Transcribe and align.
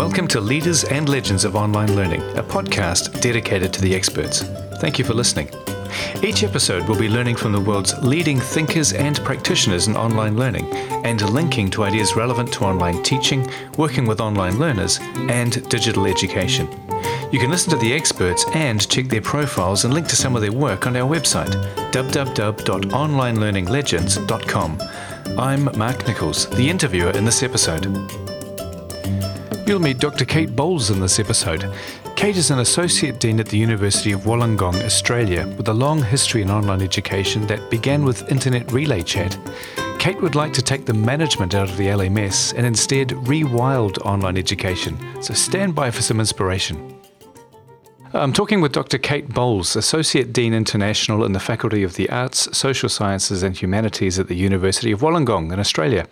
Welcome 0.00 0.28
to 0.28 0.40
Leaders 0.40 0.84
and 0.84 1.10
Legends 1.10 1.44
of 1.44 1.54
Online 1.54 1.94
Learning, 1.94 2.22
a 2.38 2.42
podcast 2.42 3.20
dedicated 3.20 3.70
to 3.74 3.82
the 3.82 3.94
experts. 3.94 4.40
Thank 4.80 4.98
you 4.98 5.04
for 5.04 5.12
listening. 5.12 5.50
Each 6.22 6.42
episode 6.42 6.88
will 6.88 6.98
be 6.98 7.10
learning 7.10 7.36
from 7.36 7.52
the 7.52 7.60
world's 7.60 7.92
leading 8.02 8.40
thinkers 8.40 8.94
and 8.94 9.20
practitioners 9.26 9.88
in 9.88 9.98
online 9.98 10.38
learning 10.38 10.72
and 11.04 11.20
linking 11.30 11.68
to 11.72 11.82
ideas 11.82 12.16
relevant 12.16 12.50
to 12.54 12.64
online 12.64 13.02
teaching, 13.02 13.46
working 13.76 14.06
with 14.06 14.22
online 14.22 14.58
learners, 14.58 14.98
and 15.28 15.68
digital 15.68 16.06
education. 16.06 16.66
You 17.30 17.38
can 17.38 17.50
listen 17.50 17.68
to 17.68 17.76
the 17.76 17.92
experts 17.92 18.46
and 18.54 18.88
check 18.88 19.08
their 19.08 19.20
profiles 19.20 19.84
and 19.84 19.92
link 19.92 20.08
to 20.08 20.16
some 20.16 20.34
of 20.34 20.40
their 20.40 20.50
work 20.50 20.86
on 20.86 20.96
our 20.96 21.06
website, 21.06 21.52
www.onlinelearninglegends.com. 21.92 24.80
I'm 25.38 25.78
Mark 25.78 26.06
Nichols, 26.06 26.48
the 26.48 26.70
interviewer 26.70 27.10
in 27.10 27.26
this 27.26 27.42
episode. 27.42 28.29
You'll 29.70 29.78
meet 29.78 30.00
Dr. 30.00 30.24
Kate 30.24 30.56
Bowles 30.56 30.90
in 30.90 30.98
this 30.98 31.20
episode. 31.20 31.72
Kate 32.16 32.36
is 32.36 32.50
an 32.50 32.58
Associate 32.58 33.16
Dean 33.20 33.38
at 33.38 33.46
the 33.46 33.56
University 33.56 34.10
of 34.10 34.22
Wollongong, 34.22 34.74
Australia, 34.84 35.46
with 35.56 35.68
a 35.68 35.72
long 35.72 36.02
history 36.02 36.42
in 36.42 36.50
online 36.50 36.82
education 36.82 37.46
that 37.46 37.70
began 37.70 38.04
with 38.04 38.28
Internet 38.32 38.72
Relay 38.72 39.00
Chat. 39.04 39.38
Kate 40.00 40.20
would 40.20 40.34
like 40.34 40.52
to 40.54 40.60
take 40.60 40.86
the 40.86 40.92
management 40.92 41.54
out 41.54 41.70
of 41.70 41.76
the 41.76 41.86
LMS 41.86 42.52
and 42.52 42.66
instead 42.66 43.10
rewild 43.10 43.98
online 44.04 44.36
education, 44.36 44.98
so 45.22 45.34
stand 45.34 45.72
by 45.72 45.88
for 45.88 46.02
some 46.02 46.18
inspiration. 46.18 46.98
I'm 48.12 48.32
talking 48.32 48.60
with 48.60 48.72
Dr. 48.72 48.98
Kate 48.98 49.28
Bowles, 49.28 49.76
Associate 49.76 50.32
Dean 50.32 50.52
International 50.52 51.24
in 51.24 51.30
the 51.30 51.38
Faculty 51.38 51.84
of 51.84 51.94
the 51.94 52.10
Arts, 52.10 52.58
Social 52.58 52.88
Sciences 52.88 53.44
and 53.44 53.56
Humanities 53.56 54.18
at 54.18 54.26
the 54.26 54.34
University 54.34 54.90
of 54.90 55.00
Wollongong 55.00 55.52
in 55.52 55.60
Australia. 55.60 56.08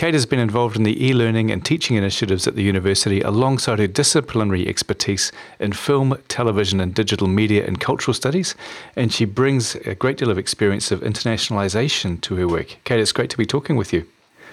Kate 0.00 0.14
has 0.14 0.24
been 0.24 0.38
involved 0.38 0.76
in 0.76 0.82
the 0.84 1.06
e 1.06 1.12
learning 1.12 1.50
and 1.50 1.62
teaching 1.62 1.94
initiatives 1.94 2.46
at 2.46 2.54
the 2.54 2.62
university 2.62 3.20
alongside 3.20 3.78
her 3.78 3.86
disciplinary 3.86 4.66
expertise 4.66 5.30
in 5.58 5.74
film, 5.74 6.16
television, 6.28 6.80
and 6.80 6.94
digital 6.94 7.26
media 7.26 7.66
and 7.66 7.80
cultural 7.80 8.14
studies. 8.14 8.54
And 8.96 9.12
she 9.12 9.26
brings 9.26 9.74
a 9.74 9.94
great 9.94 10.16
deal 10.16 10.30
of 10.30 10.38
experience 10.38 10.90
of 10.90 11.00
internationalization 11.00 12.18
to 12.22 12.34
her 12.36 12.48
work. 12.48 12.78
Kate, 12.84 12.98
it's 12.98 13.12
great 13.12 13.28
to 13.28 13.36
be 13.36 13.44
talking 13.44 13.76
with 13.76 13.92
you. 13.92 14.06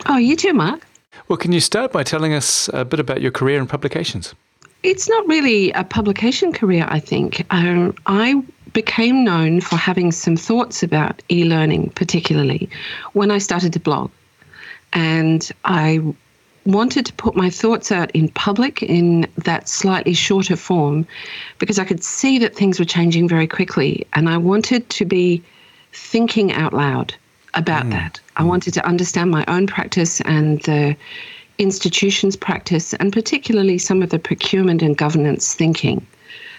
Oh, 0.08 0.18
you 0.18 0.36
too, 0.36 0.52
Mark. 0.52 0.86
Well, 1.30 1.38
can 1.38 1.54
you 1.54 1.62
start 1.62 1.94
by 1.94 2.04
telling 2.04 2.34
us 2.34 2.70
a 2.74 2.84
bit 2.84 3.00
about 3.00 3.22
your 3.22 3.32
career 3.32 3.58
and 3.58 3.70
publications? 3.70 4.36
It's 4.84 5.08
not 5.08 5.26
really 5.30 5.72
a 5.72 5.86
publication 5.86 6.52
career, 6.52 6.86
I 6.90 7.00
think. 7.00 7.46
Um, 7.52 7.96
I 8.06 8.44
became 8.74 9.24
known 9.24 9.62
for 9.62 9.78
having 9.78 10.12
some 10.12 10.36
thoughts 10.36 10.84
about 10.84 11.24
e 11.32 11.46
learning, 11.46 11.92
particularly 11.92 12.70
when 13.14 13.32
I 13.32 13.38
started 13.38 13.72
to 13.72 13.80
blog. 13.80 14.12
And 14.94 15.50
I 15.66 16.02
wanted 16.66 17.06
to 17.06 17.14
put 17.14 17.36
my 17.36 17.50
thoughts 17.50 17.92
out 17.92 18.12
in 18.12 18.28
public 18.30 18.84
in 18.84 19.26
that 19.38 19.70
slightly 19.70 20.14
shorter 20.14 20.56
form 20.56 21.08
because 21.60 21.80
I 21.80 21.86
could 21.86 22.04
see 22.04 22.38
that 22.40 22.56
things 22.56 22.78
were 22.78 22.86
changing 22.86 23.28
very 23.28 23.48
quickly. 23.48 24.06
And 24.14 24.30
I 24.30 24.38
wanted 24.38 24.90
to 24.90 25.06
be 25.06 25.42
thinking 25.94 26.52
out 26.52 26.74
loud 26.74 27.14
about 27.54 27.86
mm. 27.86 27.92
that. 27.92 28.20
I 28.36 28.44
wanted 28.44 28.74
to 28.74 28.86
understand 28.86 29.32
my 29.32 29.46
own 29.48 29.66
practice 29.66 30.22
and 30.22 30.62
the 30.64 30.96
institutions 31.58 32.36
practice, 32.36 32.94
and 32.96 33.12
particularly 33.12 33.78
some 33.78 34.04
of 34.04 34.10
the 34.10 34.20
procurement 34.20 34.82
and 34.82 34.96
governance 34.96 35.56
thinking 35.56 36.06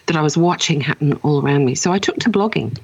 that 0.07 0.17
I 0.17 0.23
was 0.23 0.37
watching 0.37 0.81
happen 0.81 1.13
all 1.23 1.45
around 1.45 1.67
me. 1.67 1.75
So 1.75 1.93
I 1.93 1.99
took 1.99 2.17
to 2.21 2.31
blogging. 2.31 2.79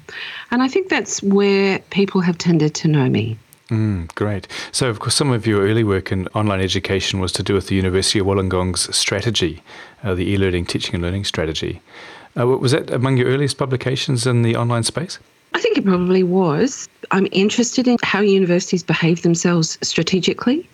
And 0.51 0.61
I 0.61 0.67
think 0.67 0.89
that's 0.89 1.23
where 1.23 1.79
people 1.89 2.21
have 2.21 2.37
tended 2.37 2.75
to 2.75 2.87
know 2.87 3.09
me. 3.09 3.37
Mm, 3.69 4.13
great. 4.15 4.47
So, 4.71 4.89
of 4.89 4.99
course, 4.99 5.15
some 5.15 5.31
of 5.31 5.47
your 5.47 5.63
early 5.63 5.83
work 5.83 6.11
in 6.11 6.27
online 6.29 6.61
education 6.61 7.19
was 7.19 7.31
to 7.33 7.43
do 7.43 7.55
with 7.55 7.67
the 7.67 7.75
University 7.75 8.19
of 8.19 8.27
Wollongong's 8.27 8.95
strategy, 8.95 9.63
uh, 10.03 10.13
the 10.13 10.29
e 10.29 10.37
learning, 10.37 10.67
teaching 10.67 10.95
and 10.95 11.03
learning 11.03 11.25
strategy. 11.25 11.81
Uh, 12.37 12.45
was 12.47 12.73
that 12.73 12.91
among 12.91 13.17
your 13.17 13.27
earliest 13.27 13.57
publications 13.57 14.27
in 14.27 14.43
the 14.43 14.55
online 14.55 14.83
space? 14.83 15.17
I 15.53 15.61
think 15.61 15.77
it 15.77 15.85
probably 15.85 16.21
was. 16.21 16.87
I'm 17.11 17.27
interested 17.31 17.87
in 17.87 17.97
how 18.03 18.19
universities 18.19 18.83
behave 18.83 19.21
themselves 19.21 19.77
strategically 19.81 20.67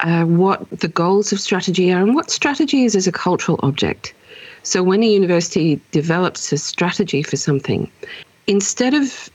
uh, 0.00 0.24
what 0.24 0.68
the 0.70 0.88
goals 0.88 1.32
of 1.32 1.40
strategy 1.40 1.92
are 1.92 2.02
and 2.02 2.14
what 2.14 2.30
strategy 2.30 2.84
is 2.84 2.94
as 2.94 3.06
a 3.06 3.12
cultural 3.12 3.58
object. 3.62 4.14
So 4.62 4.82
when 4.82 5.02
a 5.02 5.06
university 5.06 5.80
develops 5.92 6.52
a 6.52 6.58
strategy 6.58 7.22
for 7.22 7.36
something, 7.36 7.90
instead 8.46 8.94
of 8.94 9.30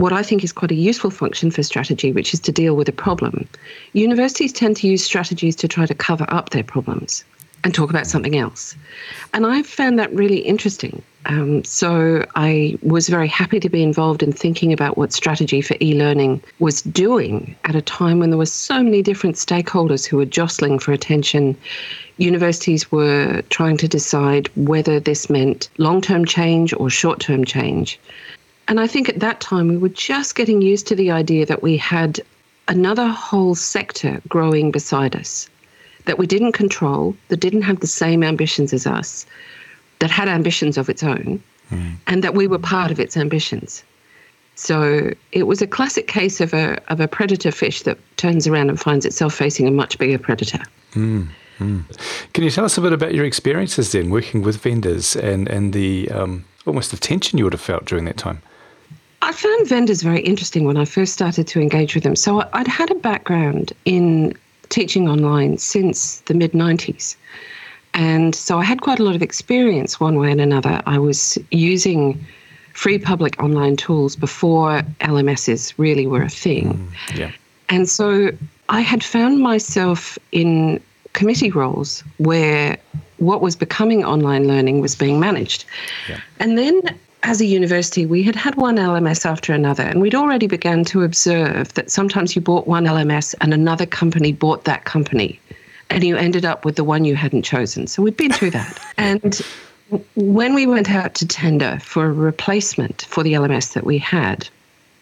what 0.00 0.14
I 0.14 0.22
think 0.22 0.42
is 0.42 0.52
quite 0.52 0.70
a 0.70 0.74
useful 0.74 1.10
function 1.10 1.50
for 1.50 1.62
strategy, 1.62 2.10
which 2.10 2.32
is 2.32 2.40
to 2.40 2.52
deal 2.52 2.74
with 2.74 2.88
a 2.88 2.92
problem, 2.92 3.46
universities 3.92 4.50
tend 4.50 4.78
to 4.78 4.88
use 4.88 5.04
strategies 5.04 5.54
to 5.56 5.68
try 5.68 5.84
to 5.84 5.94
cover 5.94 6.24
up 6.28 6.50
their 6.50 6.64
problems 6.64 7.22
and 7.64 7.74
talk 7.74 7.90
about 7.90 8.06
something 8.06 8.38
else. 8.38 8.74
And 9.34 9.44
I 9.44 9.62
found 9.62 9.98
that 9.98 10.10
really 10.14 10.38
interesting. 10.38 11.02
Um, 11.26 11.62
so 11.64 12.24
I 12.34 12.78
was 12.82 13.10
very 13.10 13.28
happy 13.28 13.60
to 13.60 13.68
be 13.68 13.82
involved 13.82 14.22
in 14.22 14.32
thinking 14.32 14.72
about 14.72 14.96
what 14.96 15.12
strategy 15.12 15.60
for 15.60 15.76
e-learning 15.82 16.42
was 16.60 16.80
doing 16.80 17.54
at 17.64 17.74
a 17.74 17.82
time 17.82 18.20
when 18.20 18.30
there 18.30 18.38
were 18.38 18.46
so 18.46 18.82
many 18.82 19.02
different 19.02 19.36
stakeholders 19.36 20.06
who 20.06 20.16
were 20.16 20.24
jostling 20.24 20.78
for 20.78 20.92
attention. 20.92 21.54
Universities 22.16 22.90
were 22.90 23.42
trying 23.50 23.76
to 23.76 23.86
decide 23.86 24.48
whether 24.56 24.98
this 24.98 25.28
meant 25.28 25.68
long-term 25.76 26.24
change 26.24 26.72
or 26.72 26.88
short-term 26.88 27.44
change. 27.44 28.00
And 28.68 28.78
I 28.80 28.86
think 28.86 29.08
at 29.08 29.20
that 29.20 29.40
time 29.40 29.68
we 29.68 29.76
were 29.76 29.88
just 29.88 30.34
getting 30.36 30.62
used 30.62 30.86
to 30.88 30.94
the 30.94 31.10
idea 31.10 31.44
that 31.46 31.62
we 31.62 31.76
had 31.76 32.20
another 32.68 33.08
whole 33.08 33.54
sector 33.54 34.22
growing 34.28 34.70
beside 34.70 35.16
us 35.16 35.48
that 36.06 36.18
we 36.18 36.26
didn't 36.26 36.52
control, 36.52 37.14
that 37.28 37.38
didn't 37.38 37.62
have 37.62 37.80
the 37.80 37.86
same 37.86 38.22
ambitions 38.22 38.72
as 38.72 38.86
us, 38.86 39.26
that 39.98 40.10
had 40.10 40.28
ambitions 40.28 40.78
of 40.78 40.88
its 40.88 41.02
own, 41.02 41.42
mm. 41.70 41.94
and 42.06 42.24
that 42.24 42.34
we 42.34 42.46
were 42.46 42.58
part 42.58 42.90
of 42.90 42.98
its 42.98 43.16
ambitions. 43.16 43.84
So 44.54 45.12
it 45.32 45.44
was 45.44 45.62
a 45.62 45.66
classic 45.66 46.06
case 46.06 46.40
of 46.40 46.52
a 46.52 46.80
of 46.92 47.00
a 47.00 47.08
predator 47.08 47.50
fish 47.50 47.82
that 47.82 47.98
turns 48.16 48.46
around 48.46 48.68
and 48.68 48.78
finds 48.78 49.06
itself 49.06 49.34
facing 49.34 49.66
a 49.66 49.70
much 49.70 49.98
bigger 49.98 50.18
predator. 50.18 50.62
Mm. 50.92 51.28
Mm. 51.58 51.84
Can 52.32 52.44
you 52.44 52.50
tell 52.50 52.64
us 52.64 52.78
a 52.78 52.80
bit 52.80 52.92
about 52.92 53.14
your 53.14 53.24
experiences 53.24 53.92
then, 53.92 54.10
working 54.10 54.42
with 54.42 54.56
vendors 54.56 55.16
and 55.16 55.48
and 55.48 55.72
the 55.72 56.10
um, 56.10 56.44
almost 56.66 56.90
the 56.90 56.96
tension 56.96 57.38
you 57.38 57.44
would 57.44 57.52
have 57.52 57.60
felt 57.60 57.84
during 57.84 58.04
that 58.06 58.16
time? 58.16 58.42
I 59.22 59.32
found 59.32 59.68
vendors 59.68 60.02
very 60.02 60.20
interesting 60.20 60.64
when 60.64 60.76
I 60.76 60.84
first 60.84 61.12
started 61.12 61.46
to 61.48 61.60
engage 61.60 61.94
with 61.94 62.04
them. 62.04 62.16
So 62.16 62.48
I'd 62.52 62.66
had 62.66 62.90
a 62.90 62.94
background 62.94 63.72
in 63.84 64.34
teaching 64.70 65.08
online 65.08 65.58
since 65.58 66.20
the 66.22 66.34
mid 66.34 66.52
90s. 66.52 67.16
And 67.92 68.34
so 68.34 68.58
I 68.58 68.64
had 68.64 68.80
quite 68.80 68.98
a 68.98 69.02
lot 69.02 69.14
of 69.14 69.22
experience 69.22 70.00
one 70.00 70.16
way 70.16 70.30
and 70.30 70.40
another. 70.40 70.80
I 70.86 70.98
was 70.98 71.36
using 71.50 72.24
free 72.72 72.98
public 72.98 73.42
online 73.42 73.76
tools 73.76 74.16
before 74.16 74.82
LMSs 75.00 75.74
really 75.76 76.06
were 76.06 76.22
a 76.22 76.28
thing. 76.28 76.90
Mm, 77.08 77.18
yeah. 77.18 77.32
And 77.68 77.88
so 77.88 78.30
I 78.68 78.80
had 78.80 79.02
found 79.02 79.40
myself 79.40 80.18
in 80.32 80.80
committee 81.12 81.50
roles 81.50 82.04
where 82.18 82.78
what 83.18 83.42
was 83.42 83.56
becoming 83.56 84.04
online 84.04 84.46
learning 84.46 84.80
was 84.80 84.94
being 84.94 85.20
managed. 85.20 85.64
Yeah. 86.08 86.20
And 86.38 86.56
then 86.56 86.80
as 87.22 87.40
a 87.40 87.44
university, 87.44 88.06
we 88.06 88.22
had 88.22 88.34
had 88.34 88.54
one 88.54 88.76
LMS 88.76 89.26
after 89.26 89.52
another, 89.52 89.82
and 89.82 90.00
we'd 90.00 90.14
already 90.14 90.46
begun 90.46 90.84
to 90.86 91.02
observe 91.02 91.74
that 91.74 91.90
sometimes 91.90 92.34
you 92.34 92.42
bought 92.42 92.66
one 92.66 92.84
LMS 92.84 93.34
and 93.40 93.52
another 93.52 93.86
company 93.86 94.32
bought 94.32 94.64
that 94.64 94.84
company, 94.84 95.38
and 95.90 96.02
you 96.02 96.16
ended 96.16 96.44
up 96.44 96.64
with 96.64 96.76
the 96.76 96.84
one 96.84 97.04
you 97.04 97.16
hadn't 97.16 97.42
chosen. 97.42 97.86
So 97.86 98.02
we'd 98.02 98.16
been 98.16 98.32
through 98.32 98.50
that. 98.52 98.78
And 98.96 99.40
when 100.14 100.54
we 100.54 100.66
went 100.66 100.90
out 100.90 101.14
to 101.16 101.26
tender 101.26 101.78
for 101.82 102.06
a 102.06 102.12
replacement 102.12 103.02
for 103.02 103.22
the 103.22 103.32
LMS 103.32 103.72
that 103.72 103.84
we 103.84 103.98
had, 103.98 104.48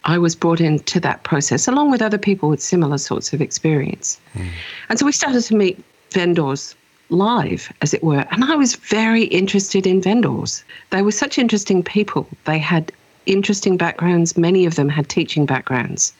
I 0.04 0.18
was 0.18 0.34
brought 0.34 0.60
into 0.60 0.98
that 1.00 1.24
process 1.24 1.68
along 1.68 1.90
with 1.90 2.00
other 2.00 2.18
people 2.18 2.48
with 2.48 2.62
similar 2.62 2.98
sorts 2.98 3.32
of 3.32 3.42
experience. 3.42 4.18
Mm. 4.34 4.48
And 4.88 4.98
so 4.98 5.04
we 5.04 5.12
started 5.12 5.42
to 5.42 5.54
meet 5.54 5.82
vendors 6.10 6.74
live, 7.10 7.72
as 7.82 7.94
it 7.94 8.02
were. 8.02 8.24
And 8.30 8.44
I 8.44 8.56
was 8.56 8.76
very 8.76 9.24
interested 9.24 9.86
in 9.86 10.02
vendors. 10.02 10.64
They 10.90 11.02
were 11.02 11.12
such 11.12 11.38
interesting 11.38 11.82
people. 11.82 12.26
They 12.44 12.58
had 12.58 12.92
interesting 13.26 13.76
backgrounds. 13.76 14.36
Many 14.36 14.66
of 14.66 14.74
them 14.74 14.88
had 14.88 15.08
teaching 15.08 15.46
backgrounds. 15.46 16.12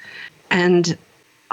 And 0.50 0.96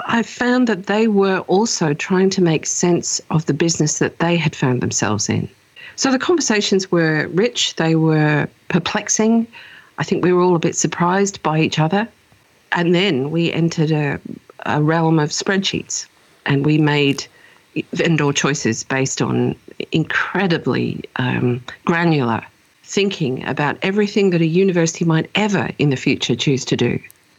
I 0.00 0.22
found 0.22 0.66
that 0.68 0.86
they 0.86 1.08
were 1.08 1.40
also 1.40 1.94
trying 1.94 2.30
to 2.30 2.42
make 2.42 2.66
sense 2.66 3.20
of 3.30 3.46
the 3.46 3.54
business 3.54 3.98
that 3.98 4.18
they 4.18 4.36
had 4.36 4.54
found 4.54 4.80
themselves 4.80 5.28
in. 5.28 5.48
So 5.96 6.10
the 6.10 6.18
conversations 6.18 6.92
were 6.92 7.28
rich, 7.28 7.76
they 7.76 7.94
were 7.94 8.48
perplexing. 8.68 9.46
I 9.98 10.04
think 10.04 10.22
we 10.22 10.32
were 10.32 10.42
all 10.42 10.54
a 10.54 10.60
bit 10.60 10.76
surprised 10.76 11.42
by 11.42 11.60
each 11.60 11.78
other. 11.78 12.06
And 12.72 12.94
then 12.94 13.30
we 13.30 13.50
entered 13.52 13.90
a, 13.90 14.20
a 14.66 14.82
realm 14.82 15.18
of 15.18 15.30
spreadsheets 15.30 16.06
and 16.44 16.66
we 16.66 16.76
made 16.76 17.26
vendor 17.92 18.32
choices 18.32 18.84
based 18.84 19.20
on 19.20 19.56
incredibly 19.92 21.02
um, 21.16 21.62
granular 21.84 22.44
thinking 22.84 23.44
about 23.46 23.76
everything 23.82 24.30
that 24.30 24.40
a 24.40 24.46
university 24.46 25.04
might 25.04 25.28
ever 25.34 25.70
in 25.78 25.90
the 25.90 25.96
future 25.96 26.36
choose 26.36 26.64
to 26.64 26.76
do. 26.76 26.98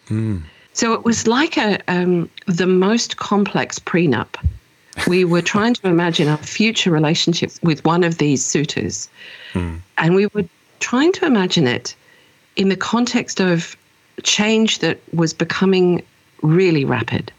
Mm. 0.09 0.41
So 0.73 0.93
it 0.93 1.05
was 1.05 1.25
like 1.25 1.57
a 1.57 1.79
um, 1.87 2.29
the 2.45 2.67
most 2.67 3.17
complex 3.17 3.79
prenup 3.79 4.35
We 5.05 5.25
were 5.25 5.41
trying 5.41 5.75
to 5.75 5.87
imagine 5.87 6.27
a 6.27 6.37
future 6.37 6.89
relationship 6.89 7.51
with 7.61 7.85
one 7.85 8.03
of 8.03 8.17
these 8.17 8.43
suitors. 8.43 9.09
Mm. 9.53 9.79
And 9.97 10.15
we 10.15 10.27
were 10.27 10.45
trying 10.79 11.11
to 11.13 11.25
imagine 11.25 11.67
it 11.67 11.95
in 12.55 12.69
the 12.69 12.75
context 12.75 13.39
of 13.39 13.77
change 14.23 14.79
that 14.79 14.99
was 15.13 15.33
becoming 15.33 16.01
really 16.41 16.85
rapid. 16.85 17.31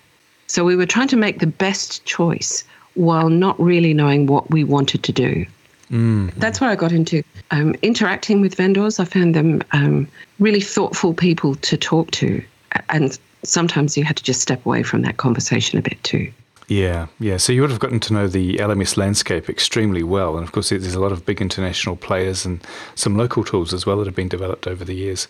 So 0.47 0.65
we 0.65 0.77
were 0.77 0.87
trying 0.87 1.09
to 1.09 1.17
make 1.17 1.41
the 1.41 1.47
best 1.47 2.05
choice 2.05 2.65
while 2.99 3.31
not 3.31 3.59
really 3.61 3.95
knowing 3.95 4.27
what 4.27 4.50
we 4.50 4.65
wanted 4.65 5.03
to 5.05 5.12
do. 5.12 5.47
Mm. 5.91 6.35
That's 6.35 6.61
where 6.61 6.69
I 6.69 6.77
got 6.77 6.93
into 6.93 7.23
um, 7.50 7.75
interacting 7.81 8.41
with 8.41 8.56
vendors. 8.56 8.99
I 8.99 9.05
found 9.05 9.35
them 9.35 9.62
um, 9.73 10.09
really 10.39 10.61
thoughtful 10.61 11.15
people 11.15 11.55
to 11.55 11.77
talk 11.77 12.11
to. 12.12 12.43
And 12.91 13.19
sometimes 13.45 13.97
you 13.97 14.05
had 14.05 14.17
to 14.17 14.25
just 14.25 14.41
step 14.41 14.65
away 14.67 14.83
from 14.83 15.03
that 15.03 15.17
conversation 15.17 15.79
a 15.79 15.83
bit 15.83 16.03
too. 16.03 16.31
Yeah, 16.67 17.06
yeah. 17.19 17.39
So 17.39 17.53
you 17.53 17.62
would 17.62 17.71
have 17.71 17.81
gotten 17.81 18.00
to 18.00 18.12
know 18.12 18.29
the 18.29 18.56
LMS 18.56 18.99
landscape 18.99 19.49
extremely 19.49 20.03
well. 20.03 20.37
And 20.37 20.45
of 20.45 20.53
course, 20.53 20.69
there's 20.69 20.95
a 20.95 21.00
lot 21.00 21.12
of 21.12 21.25
big 21.25 21.41
international 21.41 21.97
players 21.97 22.45
and 22.45 22.61
some 22.95 23.17
local 23.17 23.43
tools 23.43 23.73
as 23.73 23.87
well 23.87 23.97
that 23.99 24.06
have 24.06 24.15
been 24.15 24.29
developed 24.29 24.67
over 24.67 24.85
the 24.85 24.95
years. 24.95 25.29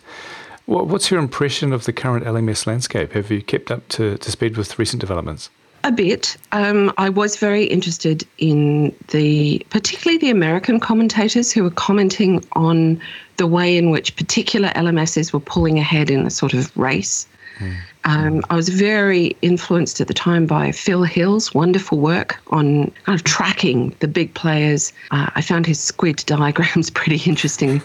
What's 0.65 1.09
your 1.09 1.19
impression 1.19 1.71
of 1.71 1.85
the 1.85 1.93
current 1.93 2.25
LMS 2.25 2.67
landscape? 2.67 3.13
Have 3.13 3.31
you 3.31 3.41
kept 3.41 3.71
up 3.71 3.87
to, 3.89 4.17
to 4.17 4.31
speed 4.31 4.57
with 4.57 4.77
recent 4.77 4.99
developments? 4.99 5.49
A 5.83 5.91
bit. 5.91 6.35
Um, 6.51 6.91
I 6.97 7.09
was 7.09 7.37
very 7.37 7.63
interested 7.63 8.27
in 8.37 8.93
the, 9.09 9.65
particularly 9.69 10.17
the 10.17 10.29
American 10.29 10.79
commentators 10.79 11.51
who 11.51 11.63
were 11.63 11.71
commenting 11.71 12.43
on 12.53 13.01
the 13.37 13.47
way 13.47 13.77
in 13.77 13.89
which 13.89 14.15
particular 14.15 14.69
LMSs 14.69 15.31
were 15.31 15.39
pulling 15.39 15.79
ahead 15.79 16.09
in 16.09 16.25
a 16.25 16.29
sort 16.29 16.53
of 16.53 16.75
race. 16.77 17.27
Mm. 17.59 17.75
Um, 18.05 18.41
I 18.49 18.55
was 18.55 18.69
very 18.69 19.35
influenced 19.41 19.99
at 20.01 20.07
the 20.07 20.13
time 20.13 20.45
by 20.45 20.71
Phil 20.71 21.03
Hill's 21.03 21.53
wonderful 21.53 21.99
work 21.99 22.39
on 22.47 22.91
kind 23.03 23.19
of 23.19 23.23
tracking 23.23 23.95
the 23.99 24.07
big 24.07 24.33
players. 24.33 24.93
Uh, 25.11 25.29
I 25.35 25.41
found 25.41 25.65
his 25.65 25.79
squid 25.79 26.17
diagrams 26.25 26.89
pretty 26.89 27.21
interesting 27.29 27.81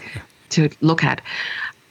to 0.50 0.68
look 0.80 1.04
at. 1.04 1.20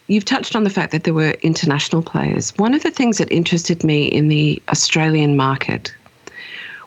You've 0.07 0.25
touched 0.25 0.55
on 0.55 0.63
the 0.63 0.69
fact 0.69 0.91
that 0.91 1.05
there 1.05 1.13
were 1.13 1.31
international 1.41 2.01
players. 2.01 2.51
One 2.57 2.73
of 2.73 2.83
the 2.83 2.91
things 2.91 3.17
that 3.17 3.31
interested 3.31 3.83
me 3.83 4.05
in 4.05 4.27
the 4.27 4.61
Australian 4.69 5.37
market 5.37 5.93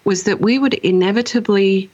was 0.05 0.25
that 0.25 0.41
we 0.41 0.59
would 0.59 0.75
inevitably 0.75 1.91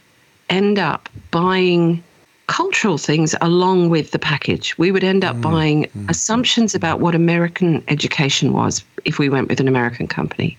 end 0.49 0.77
up 0.77 1.09
buying 1.31 2.03
cultural 2.47 2.97
things 2.97 3.33
along 3.41 3.89
with 3.89 4.11
the 4.11 4.19
package. 4.19 4.77
We 4.77 4.91
would 4.91 5.03
end 5.03 5.23
up 5.23 5.37
mm. 5.37 5.41
buying 5.41 5.85
mm. 5.85 6.09
assumptions 6.09 6.75
about 6.75 6.99
what 6.99 7.15
American 7.15 7.83
education 7.87 8.51
was 8.51 8.83
if 9.05 9.17
we 9.17 9.29
went 9.29 9.47
with 9.47 9.59
an 9.59 9.67
American 9.67 10.07
company. 10.07 10.57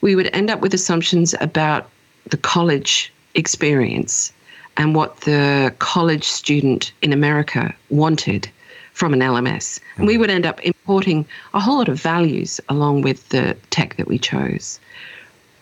We 0.00 0.14
would 0.14 0.30
end 0.34 0.50
up 0.50 0.60
with 0.60 0.74
assumptions 0.74 1.34
about 1.40 1.88
the 2.26 2.36
college 2.36 3.12
experience 3.34 4.32
and 4.76 4.94
what 4.94 5.22
the 5.22 5.74
college 5.78 6.24
student 6.24 6.92
in 7.02 7.12
America 7.12 7.74
wanted 7.90 8.48
from 8.98 9.12
an 9.12 9.20
LMS. 9.20 9.78
And 9.96 10.08
we 10.08 10.16
mm. 10.16 10.20
would 10.20 10.30
end 10.30 10.44
up 10.44 10.60
importing 10.64 11.24
a 11.54 11.60
whole 11.60 11.78
lot 11.78 11.88
of 11.88 12.02
values 12.02 12.60
along 12.68 13.02
with 13.02 13.28
the 13.28 13.56
tech 13.70 13.96
that 13.96 14.08
we 14.08 14.18
chose. 14.18 14.80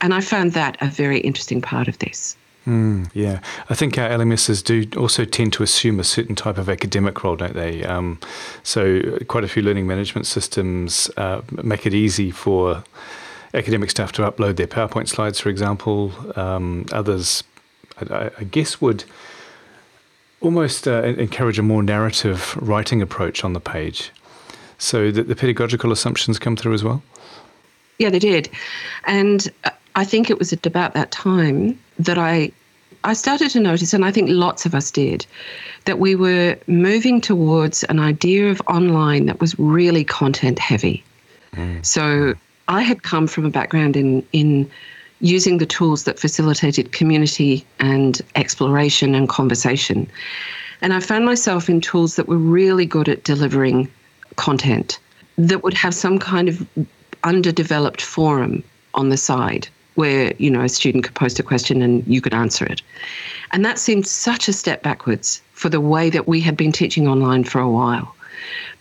And 0.01 0.15
I 0.15 0.23
found 0.23 0.53
that 0.53 0.79
a 0.81 0.87
very 0.87 1.21
interesting 1.21 1.61
part 1.61 1.87
of 1.87 1.99
this. 1.99 2.35
Mm, 2.67 3.11
yeah, 3.13 3.41
I 3.69 3.75
think 3.75 3.99
our 3.99 4.09
LMSs 4.09 4.65
do 4.65 4.99
also 4.99 5.25
tend 5.25 5.53
to 5.53 5.63
assume 5.63 6.01
a 6.01 6.05
certain 6.05 6.35
type 6.35 6.59
of 6.59 6.69
academic 6.69 7.23
role, 7.23 7.37
don't 7.37 7.55
they? 7.55 7.85
Um, 7.85 8.19
so, 8.63 9.19
quite 9.29 9.45
a 9.45 9.49
few 9.49 9.63
learning 9.63 9.87
management 9.87 10.27
systems 10.27 11.09
uh, 11.17 11.43
make 11.63 11.87
it 11.87 11.95
easy 11.95 12.33
for 12.33 12.83
academic 13.55 13.91
staff 13.91 14.13
to 14.13 14.23
upload 14.23 14.57
their 14.57 14.67
PowerPoint 14.67 15.09
slides, 15.09 15.39
for 15.39 15.49
example. 15.49 16.11
Um, 16.35 16.87
others, 16.91 17.45
I, 18.01 18.31
I, 18.37 18.45
guess, 18.45 18.81
would 18.81 19.05
almost 20.41 20.87
uh, 20.87 21.03
encourage 21.03 21.59
a 21.59 21.63
more 21.63 21.83
narrative 21.83 22.57
writing 22.61 23.03
approach 23.03 23.45
on 23.45 23.53
the 23.53 23.61
page. 23.61 24.11
So 24.79 25.11
that 25.11 25.29
the 25.29 25.37
pedagogical 25.37 25.91
assumptions 25.91 26.39
come 26.39 26.57
through 26.57 26.75
as 26.75 26.85
well? 26.85 27.03
Yeah, 27.99 28.11
they 28.11 28.19
did. 28.19 28.51
And 29.05 29.51
I 29.95 30.05
think 30.05 30.29
it 30.29 30.39
was 30.39 30.53
at 30.53 30.67
about 30.67 30.93
that 30.95 31.11
time 31.11 31.79
that 31.99 32.19
I 32.19 32.53
I 33.05 33.15
started 33.15 33.51
to 33.51 33.61
notice, 33.61 33.95
and 33.95 34.05
I 34.05 34.11
think 34.11 34.29
lots 34.31 34.67
of 34.67 34.75
us 34.75 34.91
did, 34.91 35.27
that 35.85 35.99
we 35.99 36.17
were 36.17 36.59
moving 36.67 37.21
towards 37.21 37.85
an 37.85 38.01
idea 38.01 38.51
of 38.51 38.61
online 38.67 39.27
that 39.27 39.41
was 39.41 39.57
really 39.59 40.05
content 40.05 40.59
heavy. 40.59 41.05
Mm. 41.53 41.87
So 41.87 42.35
I 42.69 42.83
had 42.83 43.05
come 43.05 43.29
from 43.29 43.45
a 43.45 43.51
background 43.51 43.97
in 43.97 44.27
in 44.33 44.71
using 45.21 45.59
the 45.59 45.67
tools 45.67 46.05
that 46.05 46.19
facilitated 46.19 46.93
community 46.93 47.65
and 47.79 48.21
exploration 48.35 49.15
and 49.15 49.29
conversation. 49.29 50.09
And 50.83 50.93
I 50.93 51.01
found 51.01 51.25
myself 51.25 51.69
in 51.69 51.81
tools 51.81 52.17
that 52.17 52.29
were 52.29 52.37
really 52.37 52.87
good 52.87 53.09
at 53.09 53.25
delivering 53.25 53.89
content 54.37 54.99
that 55.39 55.63
would 55.63 55.75
have 55.75 55.95
some 55.95 56.19
kind 56.19 56.49
of 56.49 56.67
underdeveloped 57.25 58.03
forum 58.03 58.63
on 58.95 59.09
the 59.09 59.17
side 59.17 59.69
where 59.95 60.35
you 60.39 60.51
know 60.51 60.63
a 60.63 60.69
student 60.69 61.05
could 61.05 61.15
post 61.15 61.39
a 61.39 61.43
question 61.43 61.81
and 61.83 62.07
you 62.07 62.21
could 62.21 62.35
answer 62.35 62.67
it. 62.67 62.83
And 63.53 63.65
that 63.65 63.79
seemed 63.79 64.07
such 64.07 64.49
a 64.49 64.53
step 64.53 64.83
backwards 64.83 65.41
for 65.53 65.71
the 65.71 65.81
way 65.81 66.11
that 66.11 66.29
we 66.29 66.41
had 66.41 66.57
been 66.57 66.73
teaching 66.73 67.09
online 67.09 67.45
for 67.45 67.61
a 67.61 67.71
while. 67.71 68.15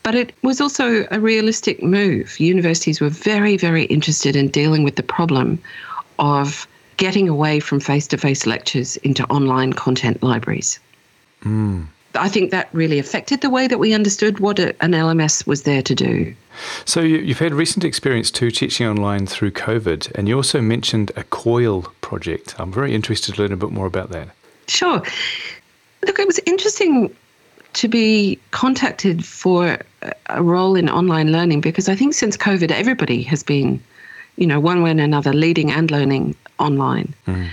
But 0.03 0.15
it 0.15 0.33
was 0.43 0.59
also 0.59 1.07
a 1.11 1.19
realistic 1.19 1.81
move. 1.81 2.39
Universities 2.39 2.99
were 2.99 3.09
very 3.09 3.55
very 3.55 3.85
interested 3.85 4.35
in 4.35 4.49
dealing 4.49 4.83
with 4.83 4.97
the 4.97 5.03
problem 5.03 5.59
of 6.19 6.67
getting 6.97 7.27
away 7.27 7.59
from 7.59 7.79
face 7.79 8.07
to 8.07 8.17
face 8.17 8.45
lectures 8.45 8.97
into 8.97 9.25
online 9.25 9.73
content 9.73 10.23
libraries. 10.23 10.79
Mm. 11.43 11.87
I 12.15 12.29
think 12.29 12.51
that 12.51 12.69
really 12.71 12.99
affected 12.99 13.41
the 13.41 13.49
way 13.49 13.67
that 13.67 13.77
we 13.77 13.93
understood 13.93 14.39
what 14.39 14.59
a, 14.59 14.69
an 14.83 14.91
LMS 14.91 15.45
was 15.45 15.63
there 15.63 15.81
to 15.81 15.93
do. 15.93 16.33
So 16.85 17.01
you've 17.01 17.39
had 17.39 17.53
recent 17.53 17.83
experience 17.83 18.31
too 18.31 18.51
teaching 18.51 18.87
online 18.87 19.27
through 19.27 19.51
COVID, 19.51 20.11
and 20.15 20.27
you 20.27 20.37
also 20.37 20.61
mentioned 20.61 21.11
a 21.17 21.23
COIL 21.25 21.91
project. 22.01 22.55
I'm 22.57 22.71
very 22.71 22.95
interested 22.95 23.35
to 23.35 23.41
learn 23.41 23.51
a 23.51 23.57
bit 23.57 23.71
more 23.71 23.85
about 23.85 24.11
that. 24.11 24.29
Sure. 24.67 25.01
Look, 26.05 26.19
it 26.19 26.27
was 26.27 26.39
interesting 26.45 27.13
to 27.73 27.87
be 27.89 28.39
contacted 28.51 29.25
for 29.25 29.79
a 30.27 30.41
role 30.41 30.75
in 30.75 30.89
online 30.89 31.31
learning 31.33 31.59
because 31.59 31.89
I 31.89 31.95
think 31.95 32.13
since 32.13 32.37
COVID, 32.37 32.71
everybody 32.71 33.21
has 33.23 33.43
been 33.43 33.83
you 34.37 34.47
know, 34.47 34.59
one 34.59 34.81
way 34.81 34.91
and 34.91 35.01
another, 35.01 35.33
leading 35.33 35.71
and 35.71 35.91
learning 35.91 36.35
online. 36.59 37.13
Mm. 37.27 37.49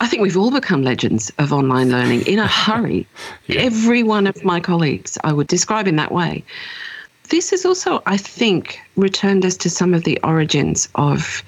I 0.00 0.08
think 0.08 0.22
we've 0.22 0.36
all 0.36 0.50
become 0.50 0.82
legends 0.82 1.32
of 1.38 1.52
online 1.52 1.90
learning 1.90 2.26
in 2.26 2.38
a 2.38 2.46
hurry. 2.46 3.06
yeah. 3.46 3.60
Every 3.60 4.02
one 4.02 4.26
of 4.26 4.44
my 4.44 4.60
colleagues, 4.60 5.16
I 5.24 5.32
would 5.32 5.46
describe 5.46 5.86
in 5.86 5.96
that 5.96 6.12
way. 6.12 6.44
This 7.30 7.50
has 7.50 7.64
also, 7.64 8.02
I 8.06 8.16
think, 8.16 8.80
returned 8.96 9.44
us 9.44 9.56
to 9.58 9.70
some 9.70 9.94
of 9.94 10.04
the 10.04 10.18
origins 10.22 10.88
of 10.96 11.42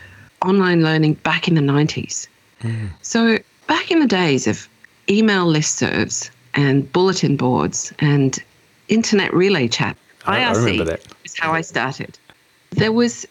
online 0.45 0.83
learning 0.83 1.15
back 1.15 1.49
in 1.49 1.55
the 1.55 1.61
90s. 1.61 2.29
Mm. 2.63 2.91
So, 3.03 3.39
back 3.67 3.91
in 3.91 4.01
the 4.01 4.07
days 4.07 4.47
of 4.47 4.69
email 5.11 5.47
listservs 5.47 6.31
and 6.55 6.91
bulletin 6.93 7.37
boards 7.37 7.93
and 7.99 8.39
internet 8.89 9.35
relay 9.35 9.69
chat, 9.69 9.97
IRC 10.21 10.89
I 10.89 10.99
is 11.25 11.39
how 11.39 11.53
I 11.53 11.61
started. 11.61 12.19
There 12.71 12.93
was 12.93 13.27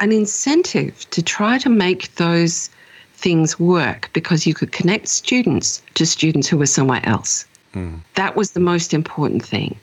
an 0.00 0.12
incentive 0.12 1.08
to 1.10 1.22
try 1.22 1.58
to 1.58 1.68
make 1.68 2.14
those 2.16 2.70
things 3.14 3.58
work 3.58 4.10
because 4.12 4.46
you 4.46 4.54
could 4.54 4.72
connect 4.72 5.08
students 5.08 5.82
to 5.94 6.06
students 6.06 6.48
who 6.48 6.56
were 6.56 6.66
somewhere 6.66 7.00
else. 7.04 7.46
Mm. 7.74 8.00
That 8.14 8.36
was 8.36 8.52
the 8.52 8.60
most 8.60 8.94
important 8.94 9.44
thing. 9.44 9.76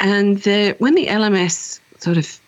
And 0.00 0.42
the, 0.42 0.74
when 0.78 0.94
the 0.96 1.06
LMS 1.06 1.80
sort 1.98 2.16
of 2.16 2.40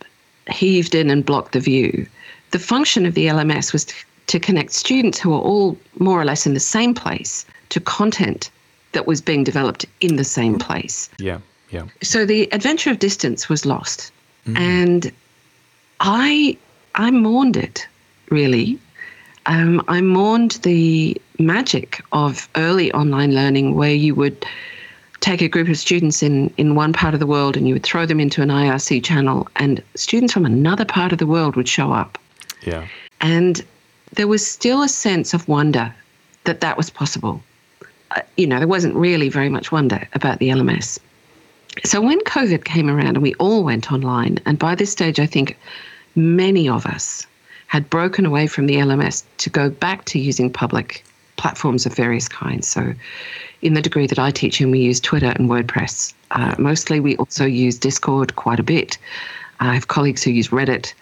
heaved 0.50 0.94
in 0.94 1.08
and 1.08 1.24
blocked 1.24 1.52
the 1.52 1.60
view, 1.60 2.06
the 2.50 2.58
function 2.58 3.06
of 3.06 3.14
the 3.14 3.26
LMS 3.26 3.72
was 3.72 3.84
to, 3.84 3.94
to 4.26 4.40
connect 4.40 4.72
students 4.72 5.18
who 5.18 5.30
were 5.30 5.38
all 5.38 5.78
more 5.98 6.20
or 6.20 6.24
less 6.24 6.46
in 6.46 6.54
the 6.54 6.60
same 6.60 6.94
place 6.94 7.46
to 7.68 7.80
content 7.80 8.50
that 8.92 9.06
was 9.06 9.20
being 9.20 9.44
developed 9.44 9.86
in 10.00 10.16
the 10.16 10.24
same 10.24 10.58
place. 10.58 11.08
Yeah, 11.18 11.38
yeah. 11.70 11.86
So 12.02 12.24
the 12.24 12.52
adventure 12.52 12.90
of 12.90 12.98
distance 12.98 13.48
was 13.48 13.64
lost. 13.64 14.12
Mm. 14.46 14.58
And 14.58 15.12
I 16.00 16.56
I 16.94 17.10
mourned 17.10 17.56
it, 17.56 17.86
really. 18.30 18.78
Um, 19.46 19.82
I 19.88 20.00
mourned 20.00 20.52
the 20.62 21.20
magic 21.38 22.02
of 22.12 22.48
early 22.56 22.92
online 22.92 23.34
learning 23.34 23.74
where 23.74 23.94
you 23.94 24.14
would 24.14 24.46
take 25.20 25.40
a 25.40 25.48
group 25.48 25.68
of 25.68 25.76
students 25.76 26.22
in, 26.22 26.52
in 26.56 26.74
one 26.74 26.92
part 26.92 27.14
of 27.14 27.20
the 27.20 27.26
world 27.26 27.56
and 27.56 27.66
you 27.66 27.74
would 27.74 27.82
throw 27.82 28.06
them 28.06 28.20
into 28.20 28.42
an 28.42 28.48
IRC 28.48 29.04
channel, 29.04 29.48
and 29.56 29.82
students 29.94 30.32
from 30.32 30.44
another 30.44 30.84
part 30.84 31.12
of 31.12 31.18
the 31.18 31.26
world 31.26 31.56
would 31.56 31.68
show 31.68 31.92
up. 31.92 32.18
Yeah. 32.62 32.86
And 33.20 33.64
there 34.12 34.28
was 34.28 34.46
still 34.46 34.82
a 34.82 34.88
sense 34.88 35.34
of 35.34 35.48
wonder 35.48 35.94
that 36.44 36.60
that 36.60 36.76
was 36.76 36.90
possible. 36.90 37.42
Uh, 38.10 38.20
you 38.36 38.46
know, 38.46 38.58
there 38.58 38.68
wasn't 38.68 38.94
really 38.94 39.28
very 39.28 39.48
much 39.48 39.72
wonder 39.72 40.06
about 40.12 40.38
the 40.38 40.48
LMS. 40.50 40.98
So 41.84 42.00
when 42.00 42.20
COVID 42.20 42.64
came 42.64 42.88
around 42.88 43.16
and 43.16 43.22
we 43.22 43.34
all 43.34 43.64
went 43.64 43.90
online, 43.90 44.38
and 44.46 44.58
by 44.58 44.74
this 44.74 44.92
stage, 44.92 45.18
I 45.18 45.26
think 45.26 45.58
many 46.14 46.68
of 46.68 46.86
us 46.86 47.26
had 47.66 47.88
broken 47.90 48.24
away 48.26 48.46
from 48.46 48.66
the 48.66 48.76
LMS 48.76 49.24
to 49.38 49.50
go 49.50 49.70
back 49.70 50.04
to 50.06 50.18
using 50.18 50.50
public 50.50 51.04
platforms 51.36 51.86
of 51.86 51.94
various 51.94 52.28
kinds. 52.28 52.68
So, 52.68 52.94
in 53.62 53.74
the 53.74 53.82
degree 53.82 54.06
that 54.06 54.18
I 54.18 54.30
teach 54.30 54.60
in, 54.60 54.70
we 54.70 54.80
use 54.80 55.00
Twitter 55.00 55.32
and 55.36 55.48
WordPress. 55.48 56.12
Uh, 56.30 56.54
mostly, 56.58 57.00
we 57.00 57.16
also 57.16 57.44
use 57.44 57.78
Discord 57.78 58.36
quite 58.36 58.60
a 58.60 58.62
bit. 58.62 58.98
I 59.60 59.74
have 59.74 59.88
colleagues 59.88 60.22
who 60.22 60.30
use 60.30 60.48
Reddit. 60.48 60.92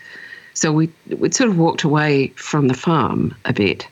So, 0.55 0.73
we, 0.73 0.91
we'd 1.19 1.35
sort 1.35 1.51
of 1.51 1.59
walked 1.59 1.83
away 1.83 2.29
from 2.37 2.69
the 2.69 2.75
farm 2.75 3.35
a 3.45 3.53
bit. 3.53 3.87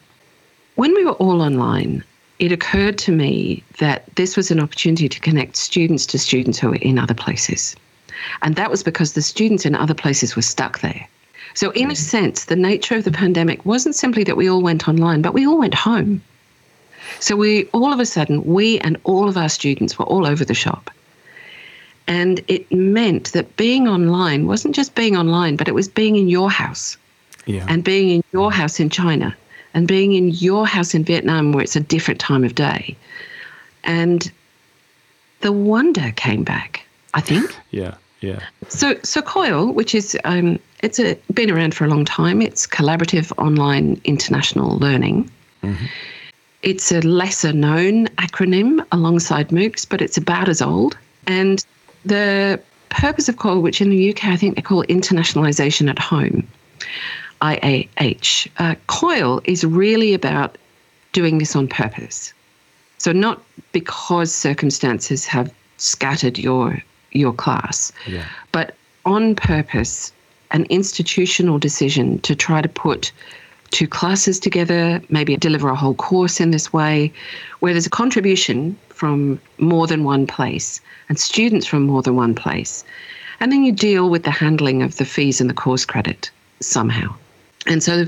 When 0.76 0.94
we 0.94 1.04
were 1.04 1.12
all 1.12 1.42
online, 1.42 2.02
it 2.38 2.52
occurred 2.52 2.96
to 2.98 3.12
me 3.12 3.62
that 3.78 4.04
this 4.16 4.36
was 4.36 4.50
an 4.50 4.60
opportunity 4.60 5.08
to 5.08 5.20
connect 5.20 5.56
students 5.56 6.06
to 6.06 6.18
students 6.18 6.58
who 6.58 6.70
were 6.70 6.76
in 6.76 6.98
other 6.98 7.14
places. 7.14 7.76
And 8.42 8.56
that 8.56 8.70
was 8.70 8.82
because 8.82 9.12
the 9.12 9.22
students 9.22 9.66
in 9.66 9.74
other 9.74 9.94
places 9.94 10.36
were 10.36 10.42
stuck 10.42 10.80
there. 10.80 11.06
So, 11.54 11.70
in 11.72 11.90
a 11.90 11.94
mm. 11.94 11.96
sense, 11.96 12.44
the 12.44 12.56
nature 12.56 12.96
of 12.96 13.04
the 13.04 13.10
pandemic 13.10 13.64
wasn't 13.66 13.94
simply 13.94 14.24
that 14.24 14.36
we 14.36 14.48
all 14.48 14.62
went 14.62 14.88
online, 14.88 15.22
but 15.22 15.34
we 15.34 15.46
all 15.46 15.58
went 15.58 15.74
home. 15.74 16.22
So, 17.18 17.36
we 17.36 17.64
all 17.72 17.92
of 17.92 18.00
a 18.00 18.06
sudden, 18.06 18.44
we 18.44 18.78
and 18.80 18.96
all 19.04 19.28
of 19.28 19.36
our 19.36 19.48
students 19.48 19.98
were 19.98 20.04
all 20.04 20.26
over 20.26 20.44
the 20.44 20.54
shop. 20.54 20.90
And 22.06 22.40
it 22.48 22.70
meant 22.72 23.32
that 23.32 23.56
being 23.56 23.88
online 23.88 24.46
wasn't 24.46 24.74
just 24.74 24.94
being 24.94 25.16
online, 25.16 25.56
but 25.56 25.68
it 25.68 25.74
was 25.74 25.88
being 25.88 26.16
in 26.16 26.28
your 26.28 26.50
house 26.50 26.96
Yeah. 27.46 27.66
and 27.68 27.84
being 27.84 28.10
in 28.10 28.24
your 28.32 28.50
mm. 28.50 28.54
house 28.54 28.80
in 28.80 28.90
China 28.90 29.36
and 29.74 29.86
being 29.86 30.12
in 30.14 30.30
your 30.30 30.66
house 30.66 30.94
in 30.94 31.04
Vietnam 31.04 31.52
where 31.52 31.62
it's 31.62 31.76
a 31.76 31.80
different 31.80 32.20
time 32.20 32.44
of 32.44 32.54
day. 32.54 32.96
And 33.84 34.30
the 35.40 35.52
wonder 35.52 36.12
came 36.16 36.42
back, 36.42 36.84
I 37.14 37.20
think. 37.20 37.56
yeah. 37.70 37.94
Yeah. 38.20 38.40
So, 38.68 38.98
so 39.02 39.22
COIL, 39.22 39.72
which 39.74 39.94
is 39.94 40.16
um, 40.24 40.58
it's 40.82 40.98
a, 40.98 41.16
been 41.32 41.50
around 41.50 41.74
for 41.74 41.84
a 41.84 41.88
long 41.88 42.04
time. 42.04 42.42
It's 42.42 42.66
collaborative 42.66 43.32
online 43.38 44.00
international 44.04 44.78
learning. 44.78 45.30
It's 46.62 46.92
a 46.92 47.00
lesser 47.00 47.52
known 47.52 48.06
acronym 48.18 48.84
alongside 48.92 49.48
MOOCs, 49.48 49.88
but 49.88 50.02
it's 50.02 50.18
about 50.18 50.48
as 50.48 50.60
old. 50.60 50.96
And 51.26 51.64
the 52.04 52.60
purpose 52.90 53.28
of 53.28 53.36
COIL, 53.36 53.62
which 53.62 53.80
in 53.80 53.88
the 53.90 54.10
UK 54.10 54.26
I 54.26 54.36
think 54.36 54.56
they 54.56 54.62
call 54.62 54.84
internationalization 54.84 55.88
at 55.88 55.98
home, 55.98 56.46
IAH, 57.40 58.48
uh, 58.58 58.74
COIL 58.88 59.40
is 59.44 59.64
really 59.64 60.12
about 60.12 60.58
doing 61.12 61.38
this 61.38 61.56
on 61.56 61.68
purpose. 61.68 62.34
So 62.98 63.12
not 63.12 63.42
because 63.72 64.34
circumstances 64.34 65.24
have 65.24 65.52
scattered 65.78 66.38
your 66.38 66.82
your 67.12 67.32
class, 67.32 67.92
Yeah. 68.06 68.24
but 68.52 68.74
on 69.04 69.34
purpose, 69.34 70.12
an 70.50 70.64
institutional 70.70 71.58
decision 71.58 72.18
to 72.20 72.34
try 72.34 72.60
to 72.60 72.68
put 72.68 73.12
two 73.70 73.86
classes 73.86 74.40
together, 74.40 75.00
maybe 75.10 75.36
deliver 75.36 75.68
a 75.68 75.76
whole 75.76 75.94
course 75.94 76.40
in 76.40 76.50
this 76.50 76.72
way, 76.72 77.12
where 77.60 77.72
there's 77.72 77.86
a 77.86 77.90
contribution 77.90 78.76
from 78.88 79.40
more 79.58 79.86
than 79.86 80.04
one 80.04 80.26
place 80.26 80.80
and 81.08 81.18
students 81.18 81.66
from 81.66 81.84
more 81.84 82.02
than 82.02 82.16
one 82.16 82.34
place. 82.34 82.84
And 83.38 83.50
then 83.52 83.64
you 83.64 83.72
deal 83.72 84.10
with 84.10 84.24
the 84.24 84.30
handling 84.30 84.82
of 84.82 84.96
the 84.96 85.04
fees 85.04 85.40
and 85.40 85.48
the 85.48 85.54
course 85.54 85.84
credit 85.84 86.30
somehow. 86.60 87.14
And 87.66 87.82
so 87.82 88.06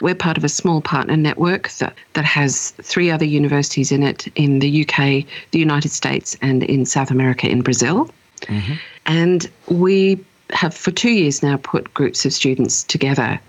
we're 0.00 0.14
part 0.14 0.38
of 0.38 0.44
a 0.44 0.48
small 0.48 0.80
partner 0.80 1.16
network 1.16 1.70
that, 1.72 1.94
that 2.14 2.24
has 2.24 2.70
three 2.82 3.10
other 3.10 3.24
universities 3.24 3.92
in 3.92 4.02
it 4.02 4.28
in 4.36 4.60
the 4.60 4.82
UK, 4.82 5.24
the 5.50 5.58
United 5.58 5.90
States, 5.90 6.36
and 6.40 6.62
in 6.62 6.86
South 6.86 7.10
America, 7.10 7.48
in 7.48 7.62
Brazil. 7.62 8.08
Mm-hmm. 8.42 8.74
And 9.06 9.50
we 9.68 10.18
have 10.50 10.74
for 10.74 10.90
two 10.90 11.10
years 11.10 11.42
now 11.42 11.56
put 11.56 11.92
groups 11.94 12.24
of 12.24 12.32
students 12.32 12.84
together 12.84 13.40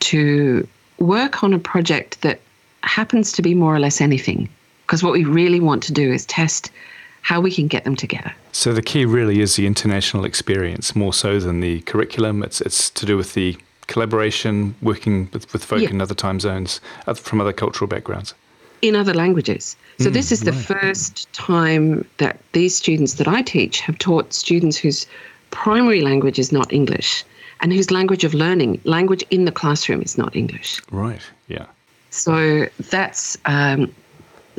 to 0.00 0.66
work 0.98 1.42
on 1.42 1.52
a 1.52 1.58
project 1.58 2.20
that 2.22 2.40
happens 2.82 3.32
to 3.32 3.42
be 3.42 3.54
more 3.54 3.74
or 3.74 3.78
less 3.78 4.00
anything. 4.00 4.48
Because 4.86 5.02
what 5.02 5.12
we 5.12 5.24
really 5.24 5.60
want 5.60 5.82
to 5.84 5.92
do 5.92 6.12
is 6.12 6.24
test 6.26 6.70
how 7.22 7.40
we 7.40 7.50
can 7.52 7.66
get 7.68 7.84
them 7.84 7.94
together. 7.96 8.32
So 8.52 8.72
the 8.72 8.80
key 8.82 9.04
really 9.04 9.40
is 9.40 9.56
the 9.56 9.66
international 9.66 10.24
experience 10.24 10.96
more 10.96 11.12
so 11.12 11.38
than 11.38 11.60
the 11.60 11.80
curriculum. 11.82 12.42
It's 12.42 12.60
it's 12.60 12.88
to 12.90 13.04
do 13.04 13.16
with 13.16 13.34
the 13.34 13.56
collaboration, 13.86 14.74
working 14.80 15.28
with, 15.32 15.52
with 15.52 15.64
folk 15.64 15.80
Yeah. 15.82 15.90
in 15.90 16.00
other 16.00 16.14
time 16.14 16.40
zones, 16.40 16.80
uh, 17.06 17.14
from 17.14 17.40
other 17.40 17.52
cultural 17.52 17.88
backgrounds. 17.88 18.34
in 18.80 18.94
other 18.94 19.12
languages. 19.12 19.76
So 20.00 20.10
this 20.10 20.30
is 20.30 20.40
the 20.40 20.52
first 20.52 21.30
time 21.32 22.08
that 22.18 22.38
these 22.52 22.76
students 22.76 23.14
that 23.14 23.26
I 23.26 23.42
teach 23.42 23.80
have 23.80 23.98
taught 23.98 24.32
students 24.32 24.76
whose 24.76 25.06
primary 25.50 26.02
language 26.02 26.38
is 26.38 26.52
not 26.52 26.72
English 26.72 27.24
and 27.60 27.72
whose 27.72 27.90
language 27.90 28.22
of 28.22 28.32
learning, 28.32 28.80
language 28.84 29.24
in 29.30 29.44
the 29.44 29.50
classroom 29.50 30.00
is 30.02 30.16
not 30.16 30.36
English. 30.36 30.80
Right. 30.92 31.20
Yeah. 31.48 31.66
So 32.10 32.66
that's 32.90 33.36
um, 33.46 33.92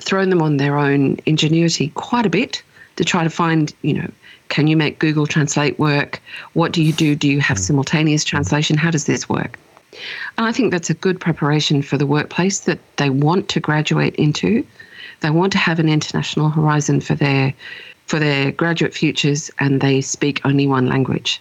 thrown 0.02 0.30
them 0.30 0.42
on 0.42 0.58
their 0.58 0.78
own 0.78 1.18
ingenuity 1.26 1.90
quite 1.96 2.26
a 2.26 2.30
bit 2.30 2.62
to 2.98 3.06
try 3.06 3.24
to 3.24 3.30
find, 3.30 3.74
you 3.82 3.94
know, 3.94 4.12
can 4.50 4.68
you 4.68 4.76
make 4.76 5.00
Google 5.00 5.26
Translate 5.26 5.80
work? 5.80 6.22
What 6.54 6.74
do 6.74 6.84
you 6.84 6.92
do? 6.92 7.16
Do 7.16 7.30
you 7.30 7.40
have 7.40 7.58
simultaneous 7.58 8.26
translation? 8.26 8.78
How 8.78 8.92
does 8.92 9.06
this 9.06 9.30
work? 9.30 9.58
And 10.38 10.46
I 10.46 10.52
think 10.52 10.72
that's 10.72 10.90
a 10.90 10.94
good 10.94 11.20
preparation 11.20 11.82
for 11.82 11.98
the 11.98 12.06
workplace 12.06 12.62
that 12.62 12.80
they 12.98 13.10
want 13.10 13.48
to 13.50 13.60
graduate 13.60 14.16
into. 14.16 14.66
They 15.22 15.30
want 15.30 15.52
to 15.54 15.58
have 15.58 15.80
an 15.80 15.90
international 15.90 16.50
horizon 16.50 17.02
for 17.02 17.16
their 17.16 17.54
for 18.08 18.20
their 18.20 18.52
graduate 18.52 18.94
futures 18.94 19.52
and 19.60 19.82
they 19.82 20.02
speak 20.02 20.42
only 20.44 20.66
one 20.66 20.88
language. 20.88 21.40